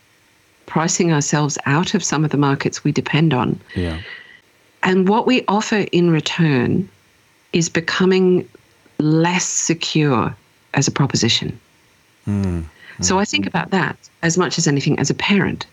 pricing 0.66 1.12
ourselves 1.12 1.58
out 1.66 1.94
of 1.94 2.02
some 2.02 2.24
of 2.24 2.30
the 2.30 2.36
markets 2.36 2.82
we 2.82 2.92
depend 2.92 3.32
on. 3.32 3.60
Yeah. 3.74 4.00
And 4.82 5.08
what 5.08 5.26
we 5.26 5.44
offer 5.46 5.86
in 5.92 6.10
return 6.10 6.88
is 7.52 7.68
becoming 7.68 8.48
less 8.98 9.44
secure 9.44 10.34
as 10.74 10.88
a 10.88 10.90
proposition. 10.90 11.58
Hmm. 12.24 12.60
So 13.00 13.18
I 13.18 13.24
think 13.24 13.44
hmm. 13.44 13.48
about 13.48 13.70
that 13.70 13.96
as 14.22 14.36
much 14.38 14.58
as 14.58 14.66
anything 14.66 14.98
as 14.98 15.10
a 15.10 15.14
parent. 15.14 15.66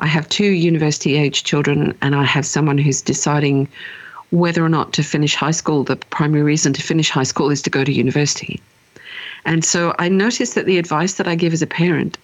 I 0.00 0.06
have 0.06 0.28
two 0.28 0.50
university 0.50 1.16
age 1.16 1.44
children, 1.44 1.96
and 2.02 2.14
I 2.14 2.24
have 2.24 2.46
someone 2.46 2.78
who's 2.78 3.00
deciding 3.00 3.68
whether 4.30 4.64
or 4.64 4.68
not 4.68 4.92
to 4.94 5.02
finish 5.02 5.34
high 5.34 5.52
school. 5.52 5.84
The 5.84 5.96
primary 5.96 6.42
reason 6.42 6.72
to 6.74 6.82
finish 6.82 7.10
high 7.10 7.22
school 7.22 7.50
is 7.50 7.62
to 7.62 7.70
go 7.70 7.84
to 7.84 7.92
university. 7.92 8.60
And 9.44 9.64
so 9.64 9.94
I 9.98 10.08
notice 10.08 10.54
that 10.54 10.66
the 10.66 10.78
advice 10.78 11.14
that 11.14 11.28
I 11.28 11.34
give 11.34 11.52
as 11.52 11.62
a 11.62 11.66
parent 11.66 12.18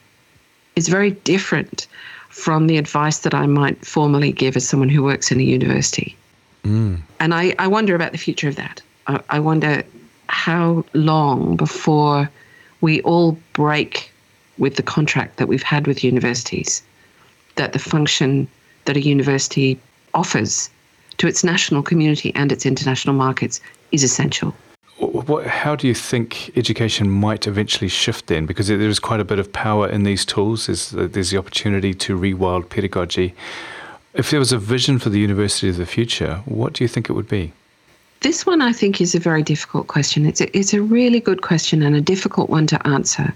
is 0.77 0.89
very 0.89 1.13
different 1.13 1.87
from 2.29 2.67
the 2.67 2.79
advice 2.79 3.19
that 3.19 3.35
I 3.35 3.47
might 3.47 3.85
formally 3.87 4.33
give 4.33 4.57
as 4.57 4.69
someone 4.69 4.89
who 4.89 5.03
works 5.03 5.31
in 5.31 5.39
a 5.39 5.45
university. 5.45 6.17
Mm. 6.65 7.01
And 7.21 7.35
I, 7.35 7.55
I 7.59 7.69
wonder 7.69 7.95
about 7.95 8.13
the 8.13 8.19
future 8.19 8.49
of 8.49 8.57
that. 8.57 8.81
I, 9.07 9.21
I 9.31 9.39
wonder 9.39 9.85
how 10.29 10.85
long 10.95 11.57
before 11.57 12.31
we 12.81 13.03
all 13.03 13.39
break 13.53 14.11
with 14.59 14.77
the 14.77 14.83
contract 14.83 15.37
that 15.37 15.47
we've 15.47 15.63
had 15.63 15.87
with 15.87 16.03
universities, 16.03 16.83
that 17.57 17.73
the 17.73 17.79
function 17.79 18.49
that 18.85 18.97
a 18.97 19.01
university 19.01 19.79
offers 20.15 20.71
to 21.19 21.27
its 21.27 21.45
national 21.45 21.83
community 21.83 22.35
and 22.35 22.51
its 22.53 22.67
international 22.67 23.15
markets 23.15 23.61
is 23.93 24.03
essential. 24.03 24.55
What, 24.99 25.47
how 25.47 25.75
do 25.75 25.89
you 25.89 25.95
think 25.95 26.57
education 26.57 27.11
might 27.11 27.47
eventually 27.47 27.89
shift 27.89 28.29
then? 28.29 28.47
Because 28.47 28.69
there 28.69 28.81
is 28.81 29.01
quite 29.01 29.21
a 29.21 29.25
bit 29.25 29.39
of 29.39 29.53
power 29.53 29.89
in 29.89 30.05
these 30.05 30.25
tools. 30.25 30.67
There's, 30.67 30.95
uh, 30.95 31.09
there's 31.11 31.31
the 31.31 31.39
opportunity 31.39 31.93
to 31.95 32.19
rewild 32.19 32.69
pedagogy. 32.69 33.35
If 34.15 34.31
there 34.31 34.39
was 34.39 34.53
a 34.53 34.59
vision 34.59 34.99
for 34.99 35.11
the 35.11 35.19
university 35.19 35.69
of 35.69 35.77
the 35.77 35.87
future, 35.87 36.43
what 36.45 36.75
do 36.75 36.85
you 36.85 36.89
think 36.89 37.09
it 37.09 37.15
would 37.15 37.29
be? 37.29 37.53
This 38.21 38.47
one, 38.47 38.63
I 38.63 38.73
think, 38.73 39.01
is 39.01 39.17
a 39.17 39.19
very 39.19 39.43
difficult 39.43 39.89
question. 39.89 40.27
It's 40.27 40.41
a, 40.41 40.57
it's 40.57 40.73
a 40.73 40.81
really 40.81 41.19
good 41.19 41.43
question 41.43 41.83
and 41.83 41.97
a 41.97 42.01
difficult 42.01 42.49
one 42.49 42.69
to 42.69 42.87
answer 42.87 43.35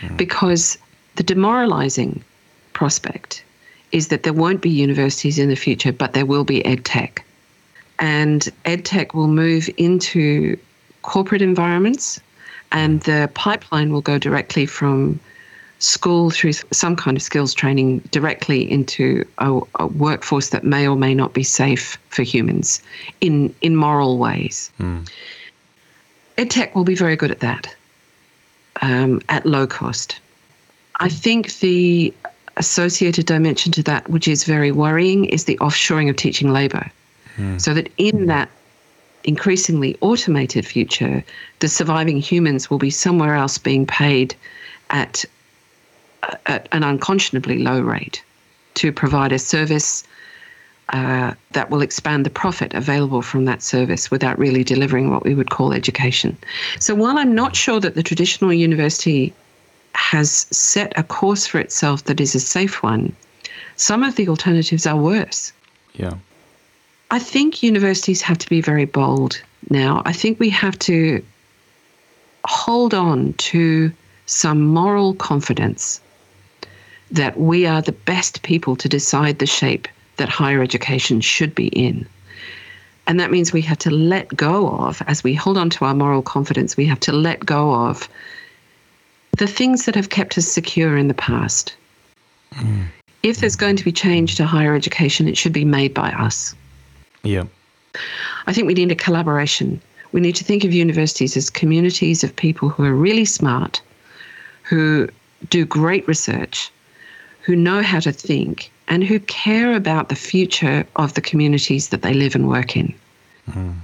hmm. 0.00 0.16
because 0.16 0.76
the 1.16 1.22
demoralizing 1.22 2.22
prospect 2.74 3.42
is 3.92 4.08
that 4.08 4.22
there 4.22 4.32
won't 4.32 4.60
be 4.60 4.70
universities 4.70 5.38
in 5.38 5.48
the 5.48 5.56
future, 5.56 5.92
but 5.92 6.12
there 6.12 6.26
will 6.26 6.44
be 6.44 6.62
edtech. 6.62 7.20
And 7.98 8.42
edtech 8.64 9.14
will 9.14 9.28
move 9.28 9.68
into 9.76 10.58
corporate 11.02 11.42
environments, 11.42 12.20
and 12.70 13.00
the 13.02 13.30
pipeline 13.34 13.92
will 13.92 14.02
go 14.02 14.18
directly 14.18 14.66
from 14.66 15.18
school 15.80 16.30
through 16.30 16.52
some 16.52 16.96
kind 16.96 17.16
of 17.16 17.22
skills 17.22 17.54
training 17.54 18.00
directly 18.10 18.68
into 18.70 19.24
a, 19.38 19.60
a 19.76 19.86
workforce 19.86 20.50
that 20.50 20.64
may 20.64 20.88
or 20.88 20.96
may 20.96 21.14
not 21.14 21.34
be 21.34 21.44
safe 21.44 21.96
for 22.08 22.22
humans 22.22 22.82
in, 23.20 23.54
in 23.62 23.76
moral 23.76 24.18
ways. 24.18 24.72
EdTech 26.36 26.74
will 26.74 26.84
be 26.84 26.96
very 26.96 27.16
good 27.16 27.30
at 27.30 27.40
that 27.40 27.74
um, 28.82 29.20
at 29.28 29.46
low 29.46 29.66
cost. 29.66 30.20
I 31.00 31.08
think 31.08 31.58
the 31.58 32.12
associated 32.58 33.26
dimension 33.26 33.72
to 33.72 33.82
that, 33.84 34.08
which 34.10 34.28
is 34.28 34.44
very 34.44 34.72
worrying, 34.72 35.24
is 35.26 35.44
the 35.44 35.56
offshoring 35.58 36.10
of 36.10 36.16
teaching 36.16 36.52
labour. 36.52 36.90
So 37.58 37.72
that 37.74 37.88
in 37.98 38.26
that 38.26 38.48
increasingly 39.24 39.96
automated 40.00 40.66
future, 40.66 41.24
the 41.60 41.68
surviving 41.68 42.18
humans 42.18 42.68
will 42.68 42.78
be 42.78 42.90
somewhere 42.90 43.34
else 43.34 43.58
being 43.58 43.86
paid 43.86 44.34
at, 44.90 45.24
at 46.46 46.68
an 46.72 46.82
unconscionably 46.82 47.58
low 47.58 47.80
rate 47.80 48.22
to 48.74 48.92
provide 48.92 49.32
a 49.32 49.38
service 49.38 50.04
uh, 50.90 51.34
that 51.52 51.70
will 51.70 51.82
expand 51.82 52.24
the 52.24 52.30
profit 52.30 52.72
available 52.74 53.22
from 53.22 53.44
that 53.44 53.62
service 53.62 54.10
without 54.10 54.38
really 54.38 54.64
delivering 54.64 55.10
what 55.10 55.24
we 55.24 55.34
would 55.34 55.50
call 55.50 55.72
education. 55.72 56.36
So 56.78 56.94
while 56.94 57.18
I'm 57.18 57.34
not 57.34 57.54
sure 57.54 57.80
that 57.80 57.94
the 57.94 58.02
traditional 58.02 58.52
university 58.52 59.34
has 59.98 60.46
set 60.50 60.92
a 60.96 61.02
course 61.02 61.46
for 61.46 61.58
itself 61.58 62.04
that 62.04 62.20
is 62.20 62.34
a 62.34 62.40
safe 62.40 62.82
one, 62.82 63.14
some 63.76 64.04
of 64.04 64.14
the 64.14 64.28
alternatives 64.28 64.86
are 64.86 64.96
worse. 64.96 65.52
Yeah. 65.94 66.14
I 67.10 67.18
think 67.18 67.62
universities 67.62 68.22
have 68.22 68.38
to 68.38 68.48
be 68.48 68.60
very 68.60 68.84
bold 68.84 69.42
now. 69.70 70.02
I 70.06 70.12
think 70.12 70.38
we 70.38 70.50
have 70.50 70.78
to 70.80 71.22
hold 72.44 72.94
on 72.94 73.32
to 73.50 73.92
some 74.26 74.60
moral 74.62 75.14
confidence 75.14 76.00
that 77.10 77.38
we 77.38 77.66
are 77.66 77.82
the 77.82 77.92
best 77.92 78.42
people 78.42 78.76
to 78.76 78.88
decide 78.88 79.38
the 79.38 79.46
shape 79.46 79.88
that 80.18 80.28
higher 80.28 80.62
education 80.62 81.20
should 81.20 81.54
be 81.54 81.68
in. 81.68 82.06
And 83.08 83.18
that 83.18 83.30
means 83.30 83.52
we 83.52 83.62
have 83.62 83.78
to 83.78 83.90
let 83.90 84.28
go 84.36 84.68
of, 84.68 85.02
as 85.06 85.24
we 85.24 85.34
hold 85.34 85.58
on 85.58 85.70
to 85.70 85.84
our 85.86 85.94
moral 85.94 86.22
confidence, 86.22 86.76
we 86.76 86.86
have 86.86 87.00
to 87.00 87.12
let 87.12 87.44
go 87.44 87.74
of 87.74 88.08
the 89.38 89.46
things 89.46 89.86
that 89.86 89.94
have 89.94 90.10
kept 90.10 90.36
us 90.36 90.46
secure 90.46 90.96
in 90.96 91.08
the 91.08 91.14
past. 91.14 91.74
Mm. 92.54 92.86
If 93.22 93.38
there's 93.38 93.56
going 93.56 93.76
to 93.76 93.84
be 93.84 93.92
change 93.92 94.36
to 94.36 94.46
higher 94.46 94.74
education, 94.74 95.28
it 95.28 95.36
should 95.36 95.52
be 95.52 95.64
made 95.64 95.94
by 95.94 96.10
us. 96.12 96.54
Yeah. 97.22 97.44
I 98.46 98.52
think 98.52 98.66
we 98.66 98.74
need 98.74 98.92
a 98.92 98.96
collaboration. 98.96 99.80
We 100.12 100.20
need 100.20 100.36
to 100.36 100.44
think 100.44 100.64
of 100.64 100.72
universities 100.72 101.36
as 101.36 101.50
communities 101.50 102.22
of 102.24 102.34
people 102.34 102.68
who 102.68 102.84
are 102.84 102.94
really 102.94 103.24
smart, 103.24 103.82
who 104.62 105.08
do 105.50 105.64
great 105.66 106.06
research, 106.06 106.70
who 107.40 107.56
know 107.56 107.82
how 107.82 108.00
to 108.00 108.12
think, 108.12 108.70
and 108.88 109.04
who 109.04 109.20
care 109.20 109.74
about 109.74 110.08
the 110.08 110.14
future 110.14 110.86
of 110.96 111.14
the 111.14 111.20
communities 111.20 111.88
that 111.88 112.02
they 112.02 112.14
live 112.14 112.34
and 112.34 112.48
work 112.48 112.76
in. 112.76 112.94
Mm. 113.50 113.74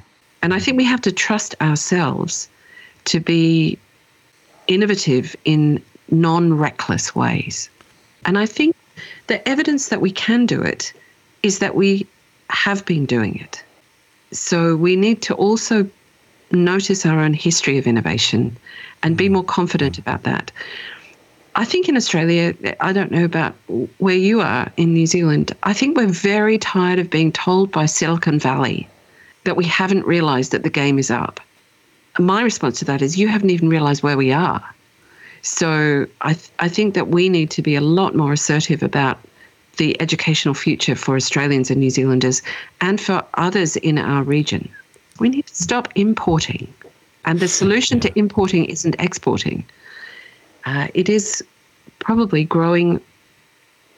And 0.43 0.55
I 0.55 0.59
think 0.59 0.77
we 0.77 0.85
have 0.85 1.01
to 1.03 1.13
trust 1.13 1.55
ourselves 1.61 2.49
to 3.07 3.21
be 3.21 3.79
innovative 4.67 5.37
in 5.45 5.83
non 6.11 6.55
reckless 6.55 7.15
ways. 7.15 7.69
And 8.25 8.39
I 8.39 8.47
think 8.47 8.75
the 9.27 9.47
evidence 9.49 9.89
that 9.89 10.01
we 10.01 10.11
can 10.11 10.47
do 10.47 10.63
it 10.63 10.93
is 11.43 11.59
that 11.59 11.75
we 11.75 12.07
have 12.51 12.85
been 12.87 13.07
doing 13.07 13.37
it. 13.37 13.63
So 14.33 14.77
we 14.77 14.97
need 14.97 15.23
to 15.23 15.35
also 15.35 15.89
notice 16.51 17.05
our 17.07 17.21
own 17.21 17.35
history 17.35 17.79
of 17.79 17.87
innovation 17.87 18.57
and 19.03 19.17
be 19.17 19.29
more 19.29 19.45
confident 19.45 19.99
about 19.99 20.23
that. 20.23 20.51
I 21.57 21.65
think 21.65 21.89
in 21.89 21.97
Australia, 21.97 22.55
I 22.81 22.93
don't 22.93 23.13
know 23.13 23.25
about 23.25 23.55
where 23.99 24.17
you 24.17 24.41
are 24.41 24.73
in 24.77 24.93
New 24.93 25.07
Zealand, 25.07 25.55
I 25.63 25.73
think 25.73 25.97
we're 25.97 26.09
very 26.09 26.59
tired 26.59 26.99
of 26.99 27.11
being 27.11 27.31
told 27.31 27.71
by 27.71 27.87
Silicon 27.87 28.41
Valley 28.41 28.89
that 29.45 29.57
we 29.57 29.65
haven't 29.65 30.05
realized 30.07 30.51
that 30.53 30.65
the 30.65 30.71
game 30.71 30.99
is 30.99 31.11
up. 31.11 31.41
My 32.19 32.43
response 32.43 32.79
to 32.79 32.85
that 32.87 33.03
is 33.03 33.19
you 33.19 33.29
haven't 33.29 33.51
even 33.51 33.69
realized 33.69 34.03
where 34.03 34.17
we 34.17 34.33
are. 34.33 34.63
So 35.43 36.07
I, 36.23 36.33
th- 36.35 36.51
I 36.59 36.69
think 36.69 36.95
that 36.95 37.09
we 37.09 37.29
need 37.29 37.51
to 37.51 37.63
be 37.63 37.75
a 37.75 37.81
lot 37.81 38.15
more 38.15 38.33
assertive 38.33 38.83
about 38.83 39.19
the 39.77 40.01
educational 40.01 40.55
future 40.55 40.95
for 40.95 41.17
Australians 41.17 41.71
and 41.71 41.81
New 41.81 41.91
Zealanders 41.91 42.41
and 42.81 43.01
for 43.01 43.25
others 43.35 43.77
in 43.77 43.99
our 43.99 44.23
region. 44.23 44.69
We 45.19 45.29
need 45.29 45.47
to 45.47 45.55
stop 45.55 45.89
importing. 45.97 46.73
And 47.25 47.41
the 47.41 47.49
solution 47.49 48.01
to 48.01 48.19
importing 48.19 48.67
isn't 48.67 48.97
exporting 48.99 49.65
uh, 50.67 50.89
it 50.95 51.09
is 51.09 51.43
probably 51.99 52.45
growing 52.45 53.01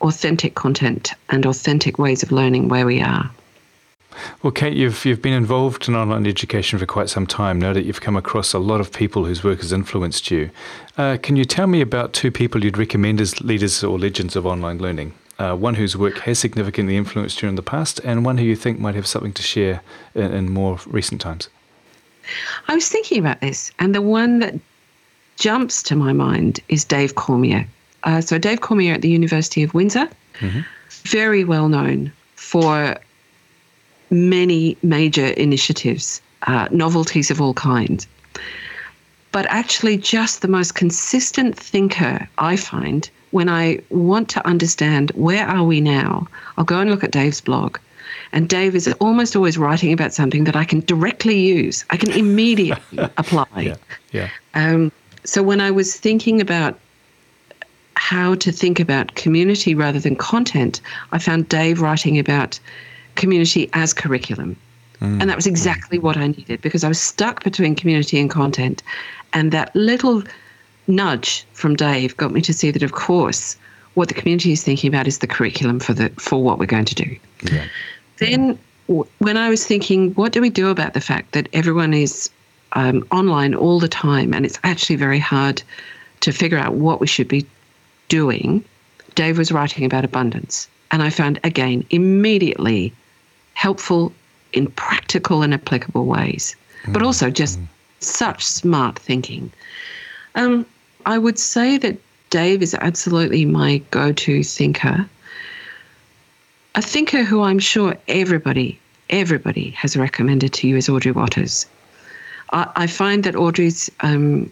authentic 0.00 0.54
content 0.54 1.12
and 1.30 1.46
authentic 1.46 1.98
ways 1.98 2.22
of 2.22 2.32
learning 2.32 2.68
where 2.68 2.86
we 2.86 3.00
are. 3.00 3.30
Well, 4.42 4.50
Kate, 4.50 4.76
you've 4.76 5.04
you've 5.04 5.22
been 5.22 5.32
involved 5.32 5.88
in 5.88 5.94
online 5.94 6.26
education 6.26 6.78
for 6.78 6.86
quite 6.86 7.08
some 7.08 7.26
time. 7.26 7.58
Now 7.58 7.72
that 7.72 7.84
you've 7.84 8.00
come 8.00 8.16
across 8.16 8.52
a 8.52 8.58
lot 8.58 8.80
of 8.80 8.92
people 8.92 9.24
whose 9.24 9.44
work 9.44 9.60
has 9.60 9.72
influenced 9.72 10.30
you, 10.30 10.50
uh, 10.96 11.18
can 11.22 11.36
you 11.36 11.44
tell 11.44 11.66
me 11.66 11.80
about 11.80 12.12
two 12.12 12.30
people 12.30 12.64
you'd 12.64 12.78
recommend 12.78 13.20
as 13.20 13.40
leaders 13.40 13.82
or 13.82 13.98
legends 13.98 14.36
of 14.36 14.46
online 14.46 14.78
learning? 14.78 15.12
Uh, 15.38 15.54
one 15.54 15.74
whose 15.74 15.96
work 15.96 16.18
has 16.20 16.38
significantly 16.38 16.96
influenced 16.96 17.42
you 17.42 17.48
in 17.48 17.56
the 17.56 17.62
past, 17.62 18.00
and 18.04 18.24
one 18.24 18.38
who 18.38 18.44
you 18.44 18.56
think 18.56 18.78
might 18.78 18.94
have 18.94 19.06
something 19.06 19.34
to 19.34 19.42
share 19.42 19.82
in, 20.14 20.32
in 20.32 20.50
more 20.50 20.78
recent 20.86 21.20
times. 21.20 21.48
I 22.68 22.74
was 22.74 22.88
thinking 22.88 23.18
about 23.18 23.40
this, 23.40 23.70
and 23.78 23.94
the 23.94 24.02
one 24.02 24.38
that 24.38 24.54
jumps 25.38 25.82
to 25.84 25.96
my 25.96 26.12
mind 26.12 26.60
is 26.68 26.84
Dave 26.84 27.14
Cormier. 27.14 27.66
Uh, 28.04 28.20
so, 28.20 28.38
Dave 28.38 28.60
Cormier 28.60 28.94
at 28.94 29.02
the 29.02 29.10
University 29.10 29.62
of 29.62 29.74
Windsor, 29.74 30.08
mm-hmm. 30.38 30.60
very 31.04 31.44
well 31.44 31.68
known 31.68 32.12
for 32.36 32.96
many 34.10 34.76
major 34.82 35.26
initiatives, 35.28 36.20
uh, 36.42 36.68
novelties 36.70 37.30
of 37.30 37.40
all 37.40 37.54
kinds. 37.54 38.06
But 39.32 39.46
actually, 39.48 39.98
just 39.98 40.42
the 40.42 40.48
most 40.48 40.74
consistent 40.74 41.56
thinker 41.56 42.28
I 42.38 42.56
find 42.56 43.08
when 43.32 43.48
I 43.48 43.80
want 43.90 44.28
to 44.30 44.46
understand 44.46 45.10
where 45.14 45.46
are 45.46 45.64
we 45.64 45.80
now, 45.80 46.26
I'll 46.56 46.64
go 46.64 46.80
and 46.80 46.90
look 46.90 47.04
at 47.04 47.10
Dave's 47.10 47.40
blog. 47.40 47.78
And 48.32 48.48
Dave 48.48 48.74
is 48.74 48.88
almost 49.00 49.36
always 49.36 49.58
writing 49.58 49.92
about 49.92 50.12
something 50.12 50.44
that 50.44 50.56
I 50.56 50.64
can 50.64 50.80
directly 50.80 51.38
use. 51.38 51.84
I 51.90 51.96
can 51.96 52.10
immediately 52.10 52.98
apply. 53.18 53.46
Yeah. 53.56 53.76
yeah. 54.12 54.30
Um, 54.54 54.92
so 55.24 55.42
when 55.42 55.60
I 55.60 55.70
was 55.70 55.96
thinking 55.96 56.40
about 56.40 56.78
how 57.96 58.34
to 58.36 58.52
think 58.52 58.78
about 58.78 59.14
community 59.14 59.74
rather 59.74 59.98
than 59.98 60.16
content, 60.16 60.80
I 61.12 61.18
found 61.18 61.48
Dave 61.48 61.80
writing 61.80 62.18
about 62.18 62.60
community 63.16 63.68
as 63.72 63.92
curriculum. 63.92 64.56
Mm. 65.00 65.20
And 65.20 65.28
that 65.28 65.36
was 65.36 65.46
exactly 65.46 65.98
what 65.98 66.16
I 66.16 66.28
needed 66.28 66.62
because 66.62 66.84
I 66.84 66.88
was 66.88 67.00
stuck 67.00 67.44
between 67.44 67.74
community 67.74 68.18
and 68.18 68.30
content. 68.30 68.82
And 69.32 69.52
that 69.52 69.74
little 69.74 70.22
nudge 70.86 71.44
from 71.52 71.76
Dave 71.76 72.16
got 72.16 72.32
me 72.32 72.40
to 72.42 72.52
see 72.52 72.70
that, 72.70 72.82
of 72.82 72.92
course, 72.92 73.56
what 73.94 74.08
the 74.08 74.14
community 74.14 74.52
is 74.52 74.62
thinking 74.62 74.88
about 74.88 75.06
is 75.06 75.18
the 75.18 75.26
curriculum 75.26 75.80
for 75.80 75.94
the 75.94 76.10
for 76.18 76.42
what 76.42 76.58
we're 76.58 76.66
going 76.66 76.84
to 76.84 76.94
do. 76.94 77.16
Yeah. 77.42 77.66
Then, 78.18 78.58
when 79.18 79.36
I 79.36 79.48
was 79.48 79.66
thinking, 79.66 80.12
what 80.14 80.32
do 80.32 80.40
we 80.40 80.50
do 80.50 80.68
about 80.68 80.94
the 80.94 81.00
fact 81.00 81.32
that 81.32 81.48
everyone 81.52 81.92
is 81.92 82.30
um, 82.72 83.06
online 83.10 83.54
all 83.54 83.80
the 83.80 83.88
time, 83.88 84.32
and 84.32 84.46
it's 84.46 84.58
actually 84.64 84.96
very 84.96 85.18
hard 85.18 85.62
to 86.20 86.32
figure 86.32 86.58
out 86.58 86.74
what 86.74 87.00
we 87.00 87.06
should 87.06 87.28
be 87.28 87.46
doing. 88.08 88.64
Dave 89.14 89.38
was 89.38 89.50
writing 89.50 89.84
about 89.84 90.04
abundance, 90.04 90.68
and 90.90 91.02
I 91.02 91.10
found 91.10 91.40
again 91.42 91.84
immediately 91.90 92.92
helpful 93.56 94.12
in 94.52 94.66
practical 94.72 95.42
and 95.42 95.54
applicable 95.54 96.04
ways, 96.04 96.54
mm. 96.84 96.92
but 96.92 97.02
also 97.02 97.30
just 97.30 97.58
mm. 97.58 97.66
such 98.00 98.44
smart 98.44 98.98
thinking. 98.98 99.50
Um, 100.34 100.66
I 101.06 101.16
would 101.18 101.38
say 101.38 101.78
that 101.78 101.96
Dave 102.30 102.62
is 102.62 102.74
absolutely 102.74 103.44
my 103.46 103.78
go 103.90 104.12
to 104.12 104.42
thinker. 104.42 105.08
A 106.74 106.82
thinker 106.82 107.24
who 107.24 107.42
I'm 107.42 107.58
sure 107.58 107.96
everybody, 108.08 108.78
everybody 109.08 109.70
has 109.70 109.96
recommended 109.96 110.52
to 110.52 110.68
you 110.68 110.76
is 110.76 110.90
Audrey 110.90 111.12
Watters. 111.12 111.66
I, 112.52 112.70
I 112.76 112.86
find 112.86 113.24
that 113.24 113.36
Audrey's 113.36 113.90
um, 114.00 114.50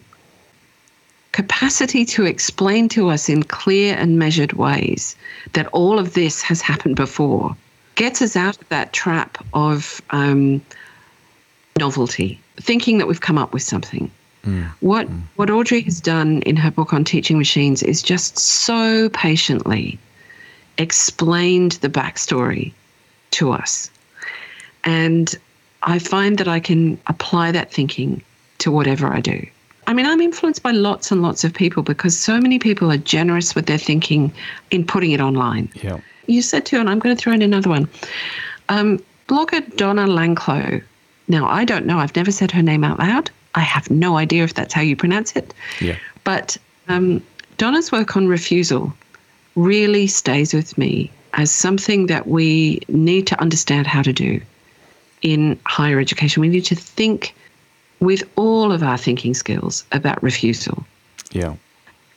capacity 1.31 2.05
to 2.05 2.25
explain 2.25 2.89
to 2.89 3.09
us 3.09 3.29
in 3.29 3.43
clear 3.43 3.95
and 3.95 4.17
measured 4.17 4.53
ways 4.53 5.15
that 5.53 5.67
all 5.67 5.99
of 5.99 6.15
this 6.15 6.41
has 6.41 6.61
happened 6.61 6.95
before 6.95 7.55
gets 7.95 8.21
us 8.21 8.35
out 8.35 8.61
of 8.61 8.69
that 8.69 8.93
trap 8.93 9.43
of 9.53 10.01
um, 10.11 10.61
novelty, 11.79 12.39
thinking 12.57 12.97
that 12.97 13.07
we've 13.07 13.21
come 13.21 13.37
up 13.37 13.53
with 13.53 13.63
something. 13.63 14.11
Mm. 14.45 14.69
What 14.81 15.07
mm. 15.07 15.21
what 15.35 15.49
Audrey 15.49 15.81
has 15.81 15.99
done 15.99 16.41
in 16.43 16.55
her 16.55 16.71
book 16.71 16.93
on 16.93 17.03
teaching 17.03 17.37
machines 17.37 17.81
is 17.81 18.01
just 18.01 18.37
so 18.37 19.09
patiently 19.09 19.97
explained 20.77 21.73
the 21.73 21.89
backstory 21.89 22.73
to 23.31 23.51
us. 23.51 23.89
And 24.83 25.33
I 25.83 25.99
find 25.99 26.37
that 26.37 26.47
I 26.47 26.59
can 26.59 26.99
apply 27.07 27.51
that 27.51 27.71
thinking 27.71 28.21
to 28.59 28.71
whatever 28.71 29.11
I 29.11 29.21
do. 29.21 29.45
I 29.87 29.93
mean, 29.93 30.05
I'm 30.05 30.21
influenced 30.21 30.63
by 30.63 30.71
lots 30.71 31.11
and 31.11 31.21
lots 31.21 31.43
of 31.43 31.53
people 31.53 31.83
because 31.83 32.17
so 32.17 32.39
many 32.39 32.59
people 32.59 32.91
are 32.91 32.97
generous 32.97 33.53
with 33.53 33.67
their 33.67 33.77
thinking 33.77 34.33
in 34.71 34.85
putting 34.85 35.11
it 35.11 35.21
online. 35.21 35.69
Yeah. 35.75 35.99
You 36.27 36.41
said 36.41 36.65
too, 36.65 36.79
and 36.79 36.89
I'm 36.89 36.99
going 36.99 37.15
to 37.15 37.21
throw 37.21 37.33
in 37.33 37.41
another 37.41 37.69
one. 37.69 37.87
Um, 38.69 39.03
blogger 39.27 39.75
Donna 39.77 40.07
Lanklow. 40.07 40.81
Now, 41.27 41.47
I 41.47 41.65
don't 41.65 41.85
know. 41.85 41.99
I've 41.99 42.15
never 42.15 42.31
said 42.31 42.51
her 42.51 42.61
name 42.61 42.83
out 42.83 42.99
loud. 42.99 43.29
I 43.53 43.61
have 43.61 43.89
no 43.89 44.17
idea 44.17 44.43
if 44.43 44.53
that's 44.53 44.73
how 44.73 44.81
you 44.81 44.95
pronounce 44.95 45.35
it. 45.35 45.53
Yeah. 45.79 45.97
But 46.23 46.57
um, 46.87 47.23
Donna's 47.57 47.91
work 47.91 48.17
on 48.17 48.27
refusal 48.27 48.93
really 49.55 50.07
stays 50.07 50.53
with 50.53 50.77
me 50.77 51.11
as 51.33 51.51
something 51.51 52.07
that 52.07 52.27
we 52.27 52.81
need 52.87 53.27
to 53.27 53.39
understand 53.39 53.87
how 53.87 54.01
to 54.01 54.13
do 54.13 54.41
in 55.21 55.59
higher 55.65 55.99
education. 55.99 56.41
We 56.41 56.49
need 56.49 56.65
to 56.65 56.75
think 56.75 57.33
with 57.99 58.23
all 58.35 58.71
of 58.71 58.83
our 58.83 58.97
thinking 58.97 59.33
skills 59.33 59.83
about 59.91 60.21
refusal. 60.21 60.85
Yeah. 61.31 61.55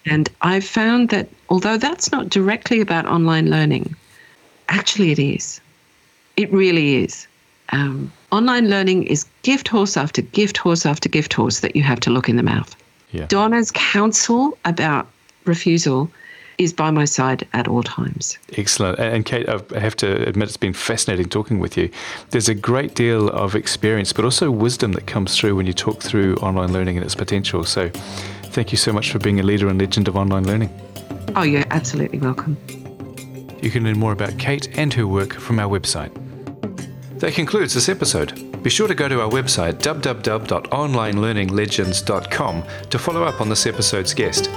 And 0.07 0.31
I've 0.43 0.65
found 0.65 1.11
that 1.11 1.29
although 1.49 1.77
that's 1.77 2.11
not 2.13 2.31
directly 2.31 2.81
about 2.81 3.07
online 3.07 3.51
learning, 3.51 3.95
actually 4.69 5.13
it 5.13 5.19
is. 5.19 5.61
It 6.37 6.53
really 6.53 7.05
is. 7.05 7.27
Um, 7.71 8.11
online 8.33 8.71
learning 8.71 9.05
is 9.05 9.27
gift 9.43 9.69
horse 9.69 9.97
after 9.97 10.23
gift 10.23 10.57
horse 10.57 10.87
after 10.87 11.09
gift 11.09 11.33
horse 11.35 11.61
that 11.61 11.77
you 11.77 11.83
have 11.83 12.01
to 12.01 12.11
look 12.11 12.29
in 12.29 12.37
the 12.37 12.43
mouth. 12.43 12.75
Yeah. 13.13 13.27
Donna's 13.27 13.71
counsel 13.73 14.57
about 14.65 15.07
refusal 15.45 16.11
is 16.59 16.73
by 16.73 16.91
my 16.91 17.05
side 17.05 17.47
at 17.53 17.69
all 17.69 17.85
times. 17.85 18.37
Excellent. 18.57 18.99
And 18.99 19.25
Kate, 19.25 19.49
I 19.49 19.61
have 19.79 19.95
to 19.97 20.29
admit, 20.29 20.49
it's 20.49 20.57
been 20.57 20.73
fascinating 20.73 21.29
talking 21.29 21.61
with 21.61 21.77
you. 21.77 21.89
There's 22.31 22.49
a 22.49 22.55
great 22.55 22.97
deal 22.97 23.29
of 23.31 23.55
experience, 23.55 24.13
but 24.13 24.25
also 24.25 24.51
wisdom 24.51 24.91
that 24.93 25.07
comes 25.07 25.39
through 25.39 25.55
when 25.55 25.67
you 25.67 25.73
talk 25.73 26.03
through 26.03 26.35
online 26.37 26.73
learning 26.73 26.97
and 26.97 27.07
its 27.07 27.15
potential. 27.15 27.63
So 27.65 27.91
thank 28.47 28.73
you 28.73 28.79
so 28.79 28.93
much 28.93 29.13
for 29.13 29.21
being 29.21 29.39
a 29.39 29.45
leader 29.45 29.69
and 29.69 29.81
legend 29.81 30.09
of 30.09 30.17
online 30.17 30.47
learning. 30.47 30.71
Oh, 31.37 31.43
you're 31.43 31.65
absolutely 31.71 32.19
welcome. 32.19 32.57
You 33.63 33.71
can 33.71 33.85
learn 33.85 33.99
more 33.99 34.13
about 34.13 34.37
Kate 34.39 34.69
and 34.77 34.93
her 34.95 35.07
work 35.07 35.35
from 35.35 35.61
our 35.61 35.69
website. 35.69 36.11
That 37.21 37.35
concludes 37.35 37.75
this 37.75 37.89
episode. 37.89 38.63
Be 38.63 38.71
sure 38.71 38.89
to 38.89 38.95
go 38.95 39.09
to 39.09 39.21
our 39.21 39.31
website 39.31 39.75
www.onlinelearninglegends.com 39.75 42.63
to 42.91 42.99
follow 42.99 43.23
up 43.23 43.41
on 43.41 43.49
this 43.49 43.67
episode's 43.67 44.13
guest. 44.15 44.51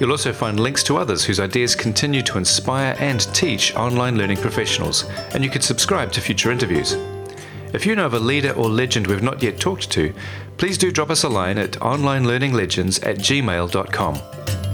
You'll 0.00 0.10
also 0.10 0.32
find 0.32 0.58
links 0.58 0.82
to 0.84 0.96
others 0.96 1.24
whose 1.24 1.40
ideas 1.40 1.74
continue 1.74 2.22
to 2.22 2.38
inspire 2.38 2.96
and 2.98 3.20
teach 3.34 3.74
online 3.76 4.16
learning 4.16 4.38
professionals, 4.38 5.04
and 5.34 5.44
you 5.44 5.50
can 5.50 5.62
subscribe 5.62 6.12
to 6.12 6.20
future 6.20 6.50
interviews. 6.50 6.96
If 7.72 7.86
you 7.86 7.94
know 7.94 8.06
of 8.06 8.14
a 8.14 8.18
leader 8.18 8.52
or 8.52 8.68
legend 8.68 9.06
we've 9.06 9.22
not 9.22 9.42
yet 9.42 9.58
talked 9.58 9.90
to, 9.92 10.12
please 10.58 10.76
do 10.76 10.92
drop 10.92 11.10
us 11.10 11.24
a 11.24 11.28
line 11.28 11.58
at 11.58 11.72
onlinelearninglegends 11.72 13.06
at 13.06 13.16
gmail.com. 13.18 14.71